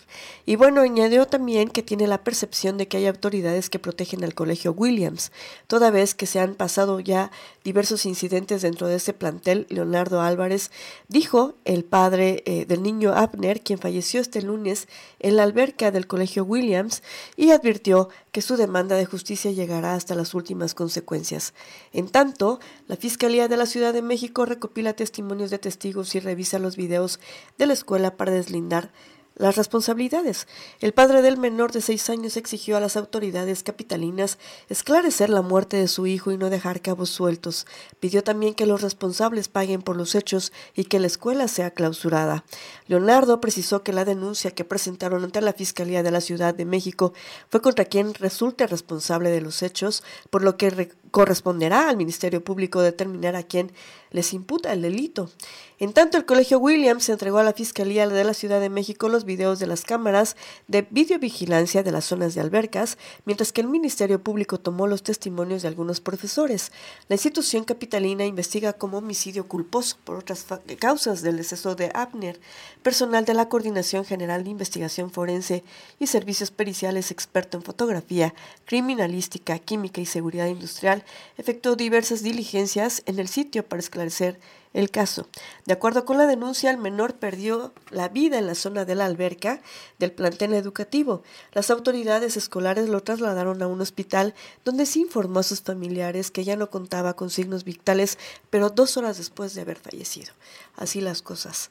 Y 0.45 0.57
bueno, 0.57 0.81
añadió 0.81 1.27
también 1.27 1.69
que 1.69 1.85
tiene 1.85 2.09
la 2.09 2.25
percepción 2.25 2.77
de 2.77 2.89
que 2.89 2.97
hay 2.97 3.07
autoridades 3.07 3.71
que 3.71 3.79
protegen 3.79 4.25
al 4.25 4.35
colegio 4.35 4.73
Williams, 4.73 5.31
toda 5.69 5.93
vez 5.93 6.17
que 6.17 6.27
se 6.27 6.41
han 6.41 6.57
pasado 6.57 6.99
ya 6.99 7.31
diversos 7.63 8.05
incidentes 8.05 8.63
dentro 8.63 8.89
de 8.89 8.97
ese 8.97 9.13
plantel. 9.13 9.65
Leonardo 9.71 10.21
Álvarez 10.21 10.73
dijo, 11.07 11.55
el 11.65 11.85
padre 11.85 12.43
eh, 12.47 12.67
del 12.67 12.83
niño 12.83 13.13
Abner, 13.15 13.61
quien 13.61 13.79
falleció 13.79 14.21
este 14.21 14.43
lunes 14.43 14.89
en 15.21 15.37
la 15.37 15.45
alberca 15.45 15.93
del 15.93 16.09
colegio 16.09 16.43
Williams, 16.43 17.05
y 17.37 17.53
advirtió 17.53 18.09
que 18.33 18.43
su 18.43 18.57
demanda 18.57 18.97
de 18.97 19.07
justicia 19.07 19.53
llegará 19.53 19.95
hasta 19.95 20.17
las 20.17 20.35
últimas 20.35 20.75
consecuencias. 20.75 21.55
En 21.93 22.09
tanto, 22.09 22.59
la 22.89 22.97
Fiscalía 22.97 23.47
de 23.47 23.57
la 23.57 23.67
Ciudad 23.67 23.84
de 23.93 24.03
México 24.03 24.47
recopila 24.47 24.95
testimonios 24.95 25.51
de 25.51 25.59
testigos 25.59 26.15
y 26.15 26.21
revisa 26.21 26.59
los 26.59 26.77
videos 26.77 27.21
de 27.59 27.67
la 27.67 27.73
escuela 27.73 28.17
para 28.17 28.33
deslindar 28.33 28.93
las 29.37 29.57
responsabilidades. 29.57 30.47
El 30.81 30.93
padre 30.93 31.23
del 31.23 31.37
menor 31.37 31.73
de 31.73 31.81
seis 31.81 32.09
años 32.09 32.37
exigió 32.37 32.77
a 32.77 32.81
las 32.81 32.97
autoridades 32.97 33.63
capitalinas 33.63 34.39
esclarecer 34.69 35.29
la 35.29 35.43
muerte 35.43 35.77
de 35.77 35.89
su 35.89 36.07
hijo 36.07 36.31
y 36.31 36.39
no 36.39 36.51
dejar 36.51 36.81
cabos 36.81 37.11
sueltos. 37.11 37.67
Pidió 38.01 38.23
también 38.23 38.55
que 38.55 38.67
los 38.67 38.83
responsables 38.83 39.49
paguen 39.49 39.83
por 39.83 39.97
los 39.97 40.15
hechos 40.15 40.53
y 40.75 40.85
que 40.85 41.01
la 41.01 41.09
escuela 41.09 41.49
sea 41.49 41.73
clausurada. 41.73 42.45
Leonardo 42.87 43.41
precisó 43.41 43.83
que 43.83 43.93
la 43.93 44.05
denuncia 44.05 44.53
que 44.53 44.65
presentaron 44.65 45.25
ante 45.25 45.41
la 45.41 45.53
Fiscalía 45.53 46.03
de 46.03 46.11
la 46.11 46.21
Ciudad 46.21 46.55
de 46.55 46.65
México 46.65 47.13
fue 47.49 47.61
contra 47.61 47.87
quien 47.87 48.15
resulte 48.15 48.67
responsable 48.67 49.31
de 49.31 49.41
los 49.41 49.63
hechos, 49.63 50.05
por 50.31 50.43
lo 50.43 50.57
que 50.57 50.95
corresponderá 51.15 51.89
al 51.89 51.97
Ministerio 51.97 52.43
Público 52.43 52.83
determinar 52.83 53.37
a 53.37 53.45
quién 53.45 53.71
les 54.11 54.33
imputa 54.33 54.73
el 54.73 54.83
delito. 54.83 55.31
En 55.79 55.93
tanto, 55.93 56.19
el 56.19 56.25
Colegio 56.25 56.59
Williams 56.59 57.09
entregó 57.09 57.39
a 57.39 57.45
la 57.45 57.53
Fiscalía 57.53 58.09
de 58.09 58.25
la 58.25 58.35
Ciudad 58.35 58.61
de 58.61 58.69
México 58.69 59.09
los 59.09 59.25
videos 59.25 59.59
de 59.59 59.67
las 59.67 59.83
cámaras 59.83 60.37
de 60.67 60.87
videovigilancia 60.91 61.83
de 61.83 61.93
las 61.93 62.05
zonas 62.05 62.35
de 62.35 62.41
albercas, 62.41 62.97
mientras 63.27 63.53
que 63.53 63.61
el 63.61 63.69
Ministerio 63.69 64.21
Público 64.23 64.59
tomó 64.59 64.87
los 64.89 65.03
testimonios 65.05 65.63
de 65.63 65.69
algunos 65.69 66.01
profesores. 66.01 66.73
La 67.09 67.15
institución 67.15 67.65
capitalina 67.65 68.25
investiga 68.25 68.73
como 68.73 68.99
homicidio 68.99 69.47
culposo 69.47 69.97
por 70.05 70.17
otras 70.17 70.47
causas 70.81 71.23
del 71.23 71.37
deceso 71.37 71.77
de 71.77 71.91
Abner. 71.95 72.41
Personal 72.83 73.25
de 73.25 73.35
la 73.35 73.49
Coordinación 73.49 74.05
General 74.05 74.43
de 74.45 74.51
Investigación 74.51 75.11
Forense 75.11 75.65
y 75.99 76.07
Servicios 76.07 76.51
Periciales 76.51 77.11
experto 77.11 77.57
en 77.57 77.63
fotografía, 77.63 78.35
criminalística, 78.65 79.59
química 79.59 80.01
y 80.01 80.07
seguridad 80.07 80.47
industrial 80.47 81.04
Efectuó 81.37 81.77
diversas 81.77 82.23
diligencias 82.23 83.03
en 83.07 83.19
el 83.19 83.29
sitio 83.29 83.67
para 83.67 83.81
esclarecer 83.81 84.39
el 84.75 84.91
caso. 84.91 85.29
De 85.67 85.73
acuerdo 85.73 86.05
con 86.05 86.19
la 86.19 86.27
denuncia, 86.27 86.71
el 86.71 86.79
menor 86.79 87.15
perdió 87.15 87.73
la 87.91 88.09
vida 88.09 88.39
en 88.39 88.47
la 88.47 88.57
zona 88.57 88.85
de 88.85 88.97
la 88.97 89.07
alberca 89.07 89.63
del 89.99 90.13
plantel 90.13 90.53
educativo. 90.53 91.23
Las 91.53 91.71
autoridades 91.71 92.37
escolares 92.37 92.89
lo 92.89 93.03
trasladaron 93.03 93.63
a 93.63 93.69
un 93.69 93.81
hospital 93.81 94.35
donde 94.65 94.85
se 94.85 94.99
informó 94.99 95.41
a 95.41 95.45
sus 95.45 95.63
familiares 95.63 96.31
que 96.31 96.45
ya 96.45 96.57
no 96.57 96.71
contaba 96.71 97.15
con 97.15 97.31
signos 97.31 97.65
vitales, 97.65 98.19
pero 98.51 98.69
dos 98.69 98.97
horas 98.97 99.17
después 99.17 99.55
de 99.55 99.63
haber 99.63 99.79
fallecido. 99.79 100.33
Así 100.77 101.01
las 101.01 101.23
cosas. 101.23 101.71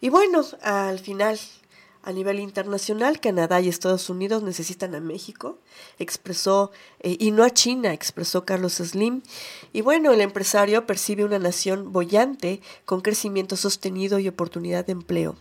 Y 0.00 0.10
bueno, 0.10 0.44
al 0.60 0.98
final 0.98 1.40
a 2.04 2.12
nivel 2.12 2.38
internacional, 2.38 3.18
Canadá 3.18 3.60
y 3.60 3.68
Estados 3.68 4.10
Unidos 4.10 4.42
necesitan 4.42 4.94
a 4.94 5.00
México, 5.00 5.58
expresó, 5.98 6.70
eh, 7.00 7.16
y 7.18 7.30
no 7.30 7.44
a 7.44 7.50
China, 7.50 7.94
expresó 7.94 8.44
Carlos 8.44 8.74
Slim. 8.74 9.22
Y 9.72 9.80
bueno, 9.80 10.12
el 10.12 10.20
empresario 10.20 10.86
percibe 10.86 11.24
una 11.24 11.38
nación 11.38 11.92
bollante 11.92 12.60
con 12.84 13.00
crecimiento 13.00 13.56
sostenido 13.56 14.18
y 14.18 14.28
oportunidad 14.28 14.84
de 14.84 14.92
empleo. 14.92 15.36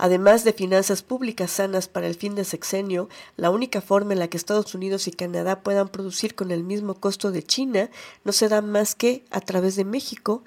Además 0.00 0.44
de 0.44 0.52
finanzas 0.52 1.02
públicas 1.02 1.50
sanas 1.50 1.88
para 1.88 2.06
el 2.06 2.14
fin 2.14 2.36
de 2.36 2.44
sexenio, 2.44 3.08
la 3.36 3.50
única 3.50 3.80
forma 3.80 4.12
en 4.12 4.20
la 4.20 4.28
que 4.28 4.36
Estados 4.36 4.72
Unidos 4.76 5.08
y 5.08 5.10
Canadá 5.10 5.62
puedan 5.62 5.88
producir 5.88 6.36
con 6.36 6.52
el 6.52 6.62
mismo 6.62 6.94
costo 6.94 7.32
de 7.32 7.42
China 7.42 7.90
no 8.22 8.30
se 8.30 8.48
da 8.48 8.62
más 8.62 8.94
que 8.94 9.24
a 9.30 9.40
través 9.40 9.74
de 9.74 9.84
México 9.84 10.44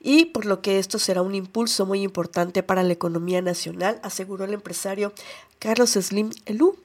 y 0.00 0.26
por 0.26 0.46
lo 0.46 0.62
que 0.62 0.78
esto 0.78 0.98
será 0.98 1.22
un 1.22 1.34
impulso 1.34 1.86
muy 1.86 2.02
importante 2.02 2.62
para 2.62 2.82
la 2.82 2.92
economía 2.92 3.42
nacional, 3.42 4.00
aseguró 4.02 4.44
el 4.44 4.54
empresario 4.54 5.12
Carlos 5.58 5.90
Slim 5.90 6.30
Elú. 6.46 6.76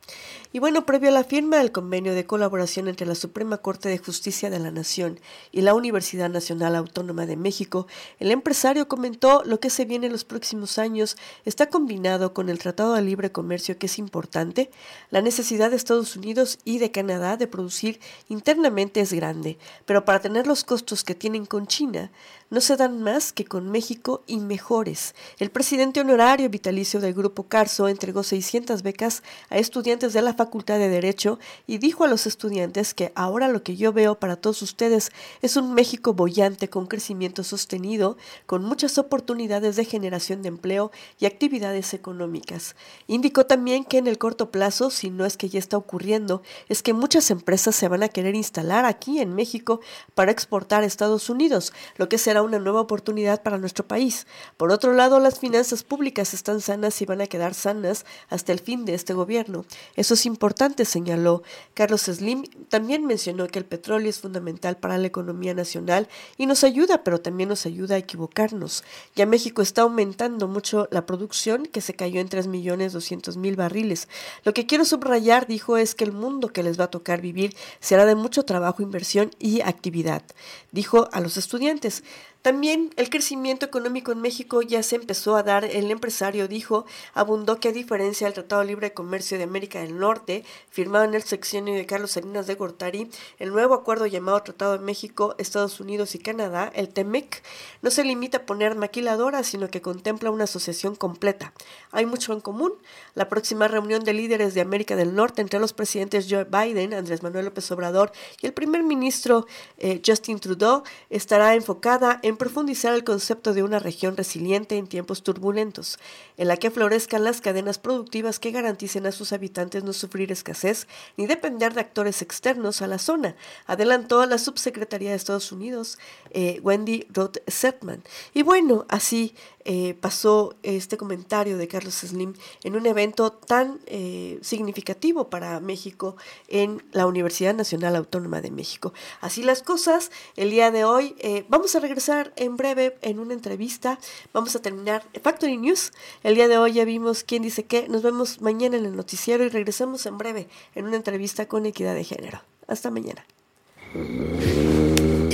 Y 0.54 0.60
bueno, 0.60 0.86
previo 0.86 1.10
a 1.10 1.12
la 1.12 1.24
firma 1.24 1.58
del 1.58 1.72
convenio 1.72 2.14
de 2.14 2.26
colaboración 2.26 2.88
entre 2.88 3.06
la 3.06 3.16
Suprema 3.16 3.58
Corte 3.58 3.90
de 3.90 3.98
Justicia 3.98 4.50
de 4.50 4.60
la 4.60 4.72
Nación 4.72 5.20
y 5.52 5.62
la 5.62 5.74
Universidad 5.74 6.30
Nacional 6.30 6.76
Autónoma 6.76 7.26
de 7.26 7.36
México, 7.36 7.88
el 8.20 8.32
empresario 8.32 8.88
comentó 8.88 9.44
lo 9.46 9.60
que 9.60 9.70
se 9.70 9.86
viene 9.86 10.06
en 10.06 10.12
los 10.12 10.24
próximos 10.24 10.78
años 10.78 11.18
está 11.44 11.70
combinado 11.70 12.34
con 12.34 12.50
el 12.50 12.60
Tratado 12.60 12.94
de 12.94 13.02
Libre 13.02 13.32
Comercio 13.32 13.78
que 13.78 13.88
es 13.88 14.00
importante. 14.00 14.72
La 15.10 15.22
necesidad 15.22 15.72
de 15.72 15.76
Estados 15.76 16.16
Unidos 16.16 16.60
y 16.64 16.78
de 16.78 16.92
Canadá 16.92 17.38
de 17.38 17.48
producir 17.48 18.00
internamente 18.30 19.02
es 19.02 19.12
grande, 19.12 19.58
pero 19.86 20.06
para 20.06 20.20
tener 20.20 20.48
los 20.48 20.64
costos 20.64 21.04
que 21.04 21.16
tienen 21.16 21.46
con 21.46 21.68
China, 21.68 22.12
no 22.50 22.62
se 22.62 22.78
dan 22.78 23.02
más 23.02 23.34
que 23.34 23.46
con 23.46 23.72
México 23.72 24.24
y 24.28 24.38
mejores. 24.38 25.16
El 25.40 25.50
presidente 25.50 26.02
honorario 26.02 26.50
vitalicio 26.50 27.00
del 27.00 27.14
Grupo 27.14 27.44
Carso 27.48 27.88
entregó 27.88 28.24
600 28.24 28.84
becas 28.84 29.24
a 29.50 29.58
estudiantes 29.58 30.14
de 30.14 30.22
la 30.22 30.36
de 30.46 30.90
Derecho 30.90 31.40
y 31.68 31.78
dijo 31.78 32.04
a 32.04 32.08
los 32.08 32.28
estudiantes 32.28 32.94
que 32.94 33.12
ahora 33.16 33.48
lo 33.48 33.64
que 33.64 33.76
yo 33.76 33.92
veo 33.94 34.20
para 34.20 34.36
todos 34.36 34.62
ustedes 34.62 35.12
es 35.42 35.58
un 35.58 35.74
México 35.74 36.14
bollante 36.14 36.70
con 36.70 36.88
crecimiento 36.88 37.44
sostenido, 37.44 38.18
con 38.46 38.64
muchas 38.64 38.98
oportunidades 38.98 39.76
de 39.76 39.86
generación 39.86 40.42
de 40.42 40.50
empleo 40.50 40.92
y 41.20 41.26
actividades 41.26 41.94
económicas. 41.94 42.76
Indicó 43.08 43.46
también 43.46 43.84
que 43.84 43.98
en 43.98 44.08
el 44.08 44.18
corto 44.18 44.52
plazo, 44.52 44.90
si 44.90 45.10
no 45.10 45.26
es 45.26 45.38
que 45.38 45.50
ya 45.50 45.60
está 45.60 45.78
ocurriendo, 45.78 46.42
es 46.70 46.82
que 46.82 46.94
muchas 46.94 47.32
empresas 47.32 47.76
se 47.76 47.88
van 47.88 48.04
a 48.04 48.10
querer 48.10 48.36
instalar 48.36 48.86
aquí 48.86 49.20
en 49.20 49.36
México 49.36 49.82
para 50.14 50.32
exportar 50.32 50.84
a 50.84 50.86
Estados 50.86 51.30
Unidos, 51.30 51.74
lo 51.98 52.08
que 52.10 52.18
será 52.18 52.42
una 52.42 52.60
nueva 52.60 52.82
oportunidad 52.82 53.44
para 53.44 53.58
nuestro 53.58 53.88
país. 53.88 54.26
Por 54.58 54.72
otro 54.72 54.94
lado, 54.94 55.20
las 55.20 55.40
finanzas 55.40 55.84
públicas 55.84 56.34
están 56.34 56.62
sanas 56.62 57.02
y 57.02 57.06
van 57.06 57.22
a 57.22 57.28
quedar 57.28 57.54
sanas 57.54 58.06
hasta 58.30 58.52
el 58.52 58.60
fin 58.60 58.86
de 58.86 58.94
este 58.94 59.14
gobierno. 59.14 59.66
Eso 59.96 60.16
importante, 60.26 60.86
señaló. 60.86 61.44
Carlos 61.74 62.02
Slim 62.04 62.44
también 62.70 63.06
mencionó 63.06 63.48
que 63.48 63.60
el 63.60 63.66
petróleo 63.66 64.10
es 64.10 64.20
fundamental 64.20 64.78
para 64.78 64.98
la 64.98 65.08
economía 65.08 65.54
nacional 65.54 66.08
y 66.38 66.46
nos 66.46 66.64
ayuda, 66.64 67.04
pero 67.04 67.22
también 67.22 67.50
nos 67.50 67.66
ayuda 67.66 67.96
a 67.96 68.00
equivocarnos. 68.00 68.84
Ya 69.16 69.26
México 69.26 69.62
está 69.62 69.84
aumentando 69.84 70.48
mucho 70.48 70.88
la 70.92 71.06
producción, 71.06 71.66
que 71.66 71.82
se 71.82 71.94
cayó 71.94 72.20
en 72.20 72.30
3 72.30 72.48
millones 72.48 72.94
200 72.94 73.38
mil 73.38 73.56
barriles. 73.56 74.08
Lo 74.44 74.54
que 74.54 74.66
quiero 74.66 74.86
subrayar, 74.86 75.48
dijo, 75.48 75.78
es 75.78 75.96
que 75.96 76.04
el 76.04 76.12
mundo 76.12 76.50
que 76.50 76.64
les 76.64 76.80
va 76.80 76.86
a 76.86 76.92
tocar 76.92 77.22
vivir 77.22 77.56
será 77.80 78.06
de 78.06 78.16
mucho 78.16 78.44
trabajo, 78.44 78.82
inversión 78.82 79.32
y 79.40 79.62
actividad. 79.62 80.24
Dijo 80.72 81.10
a 81.12 81.20
los 81.20 81.38
estudiantes, 81.38 82.04
también 82.46 82.92
el 82.96 83.10
crecimiento 83.10 83.66
económico 83.66 84.12
en 84.12 84.22
México 84.22 84.62
ya 84.62 84.84
se 84.84 84.98
empezó 84.98 85.36
a 85.36 85.42
dar. 85.42 85.66
El 85.66 85.90
empresario 85.90 86.48
dijo, 86.48 86.86
abundó 87.16 87.60
que 87.60 87.70
a 87.70 87.72
diferencia 87.72 88.28
del 88.28 88.36
Tratado 88.36 88.64
Libre 88.64 88.90
de 88.90 88.94
Comercio 88.94 89.40
de 89.40 89.46
América 89.46 89.80
del 89.80 89.98
Norte, 89.98 90.46
firmado 90.70 91.06
en 91.06 91.16
el 91.16 91.24
sexenio 91.24 91.74
de 91.74 91.88
Carlos 91.88 92.12
Salinas 92.12 92.46
de 92.46 92.54
Gortari, 92.54 93.10
el 93.40 93.50
nuevo 93.50 93.74
acuerdo 93.74 94.06
llamado 94.06 94.44
Tratado 94.44 94.78
de 94.78 94.86
México, 94.86 95.34
Estados 95.40 95.80
Unidos 95.80 96.14
y 96.14 96.20
Canadá, 96.20 96.72
el 96.76 96.90
TEMEC, 96.90 97.42
no 97.82 97.90
se 97.90 98.04
limita 98.04 98.38
a 98.38 98.46
poner 98.46 98.76
maquiladoras, 98.76 99.48
sino 99.48 99.70
que 99.70 99.82
contempla 99.82 100.30
una 100.30 100.44
asociación 100.44 100.96
completa. 100.96 101.52
Hay 101.92 102.06
mucho 102.06 102.32
en 102.32 102.42
común. 102.42 102.74
La 103.16 103.28
próxima 103.28 103.68
reunión 103.68 104.04
de 104.04 104.14
líderes 104.14 104.54
de 104.54 104.62
América 104.62 104.96
del 104.96 105.16
Norte 105.16 105.42
entre 105.42 105.60
los 105.60 105.74
presidentes 105.74 106.28
Joe 106.30 106.44
Biden, 106.44 106.94
Andrés 106.94 107.24
Manuel 107.24 107.46
López 107.46 107.72
Obrador 107.72 108.12
y 108.40 108.46
el 108.46 108.54
primer 108.54 108.84
ministro 108.84 109.48
eh, 109.80 110.00
Justin 110.06 110.40
Trudeau 110.40 110.84
estará 111.10 111.56
enfocada 111.56 112.20
en 112.22 112.35
profundizar 112.38 112.94
el 112.94 113.04
concepto 113.04 113.54
de 113.54 113.64
una 113.64 113.80
región 113.80 114.18
resiliente 114.18 114.78
en 114.78 114.88
tiempos 114.88 115.24
turbulentos, 115.24 116.00
en 116.38 116.48
la 116.48 116.58
que 116.58 116.72
florezcan 116.72 117.24
las 117.24 117.42
cadenas 117.42 117.78
productivas 117.78 118.40
que 118.40 118.52
garanticen 118.52 119.06
a 119.06 119.12
sus 119.12 119.34
habitantes 119.34 119.84
no 119.84 119.94
sufrir 119.94 120.32
escasez 120.32 120.88
ni 121.18 121.28
depender 121.28 121.74
de 121.74 121.82
actores 121.82 122.22
externos 122.22 122.82
a 122.82 122.88
la 122.88 123.00
zona, 123.00 123.36
adelantó 123.66 124.26
la 124.26 124.38
subsecretaría 124.38 125.10
de 125.10 125.16
Estados 125.16 125.52
Unidos, 125.52 125.98
eh, 126.38 126.60
Wendy 126.62 127.08
Roth 127.14 127.38
Setman. 127.48 128.04
Y 128.34 128.44
bueno, 128.44 128.86
así 128.90 129.34
eh, 129.64 129.94
pasó 129.94 130.54
este 130.64 130.98
comentario 130.98 131.58
de 131.58 131.70
Carlos 131.70 131.94
Slim 131.94 132.34
en 132.66 132.76
un 132.76 132.86
evento 132.86 133.32
tan 133.32 133.80
eh, 133.86 134.38
significativo 134.42 135.30
para 135.30 135.62
México 135.62 136.18
en 136.50 136.84
la 136.92 137.08
Universidad 137.08 137.56
Nacional 137.56 137.96
Autónoma 137.96 138.42
de 138.42 138.52
México. 138.52 138.94
Así 139.22 139.44
las 139.44 139.64
cosas, 139.64 140.12
el 140.36 140.50
día 140.50 140.72
de 140.72 140.84
hoy 140.84 141.16
vamos 141.48 141.74
a 141.78 141.80
regresar 141.80 142.34
en 142.36 142.58
breve 142.58 142.98
en 143.02 143.20
una 143.20 143.34
entrevista. 143.34 143.98
Vamos 144.34 144.58
a 144.58 144.62
terminar 144.62 145.06
Factory 145.24 145.56
News. 145.56 145.94
El 146.22 146.36
día 146.36 146.50
de 146.50 146.58
hoy 146.58 146.74
ya 146.74 146.84
vimos 146.84 147.24
quién 147.24 147.44
dice 147.44 147.64
qué. 147.64 147.88
Nos 147.88 148.02
vemos 148.02 148.42
mañana 148.42 148.76
en 148.76 148.84
el 148.84 148.98
noticiero 148.98 149.46
y 149.46 149.48
regresamos 149.48 150.06
en 150.06 150.18
breve 150.18 150.50
en 150.76 150.84
una 150.84 150.98
entrevista 150.98 151.48
con 151.48 151.66
equidad 151.66 151.96
de 151.96 152.04
género. 152.04 152.42
Hasta 152.68 152.92
mañana. 152.92 153.26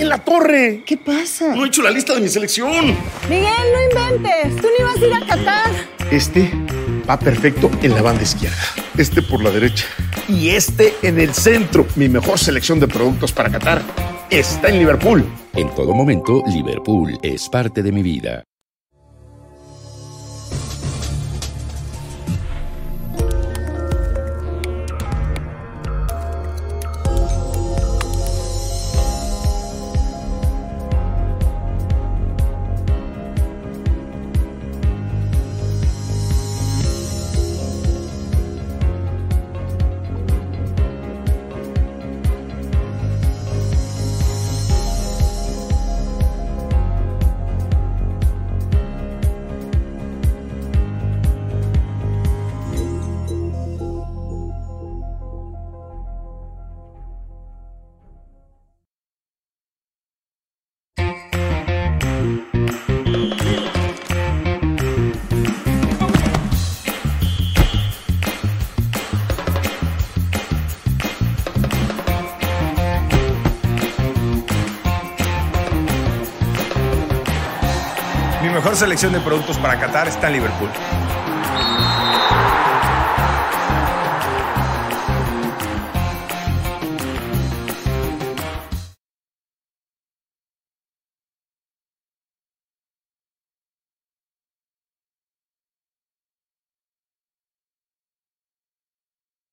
¡En 0.02 0.10
la 0.10 0.18
torre! 0.18 0.82
¿Qué 0.84 0.98
pasa? 0.98 1.54
No 1.56 1.64
he 1.64 1.68
hecho 1.68 1.84
la 1.84 1.92
lista 1.92 2.16
de 2.16 2.22
mi 2.22 2.28
selección. 2.28 2.98
Miguel, 3.30 3.46
no 3.72 4.02
inventes. 4.02 4.56
Tú 4.60 4.68
ni 4.76 4.84
vas 4.84 4.98
a 4.98 5.06
ir 5.06 5.14
a 5.14 5.20
Qatar. 5.28 5.72
Este 6.10 6.52
va 7.08 7.20
perfecto 7.20 7.70
en 7.84 7.94
la 7.94 8.02
banda 8.02 8.24
izquierda. 8.24 8.58
Este 8.98 9.22
por 9.22 9.44
la 9.44 9.52
derecha. 9.52 9.86
Y 10.28 10.50
este 10.50 10.96
en 11.04 11.20
el 11.20 11.36
centro. 11.36 11.86
Mi 11.96 12.10
mejor 12.10 12.40
selección 12.40 12.80
de 12.80 12.88
productos 12.88 13.32
para 13.32 13.52
Qatar 13.52 13.84
está 14.32 14.70
en 14.70 14.80
Liverpool. 14.80 15.24
En 15.54 15.70
todo 15.76 15.94
momento, 15.94 16.44
Liverpool 16.48 17.20
es 17.22 17.48
parte 17.48 17.84
de 17.84 17.92
mi 17.92 18.02
vida. 18.02 18.44
Selección 78.76 79.14
de 79.14 79.20
productos 79.20 79.58
para 79.58 79.80
Qatar 79.80 80.08
está 80.08 80.28
en 80.28 80.34
Liverpool. 80.34 80.70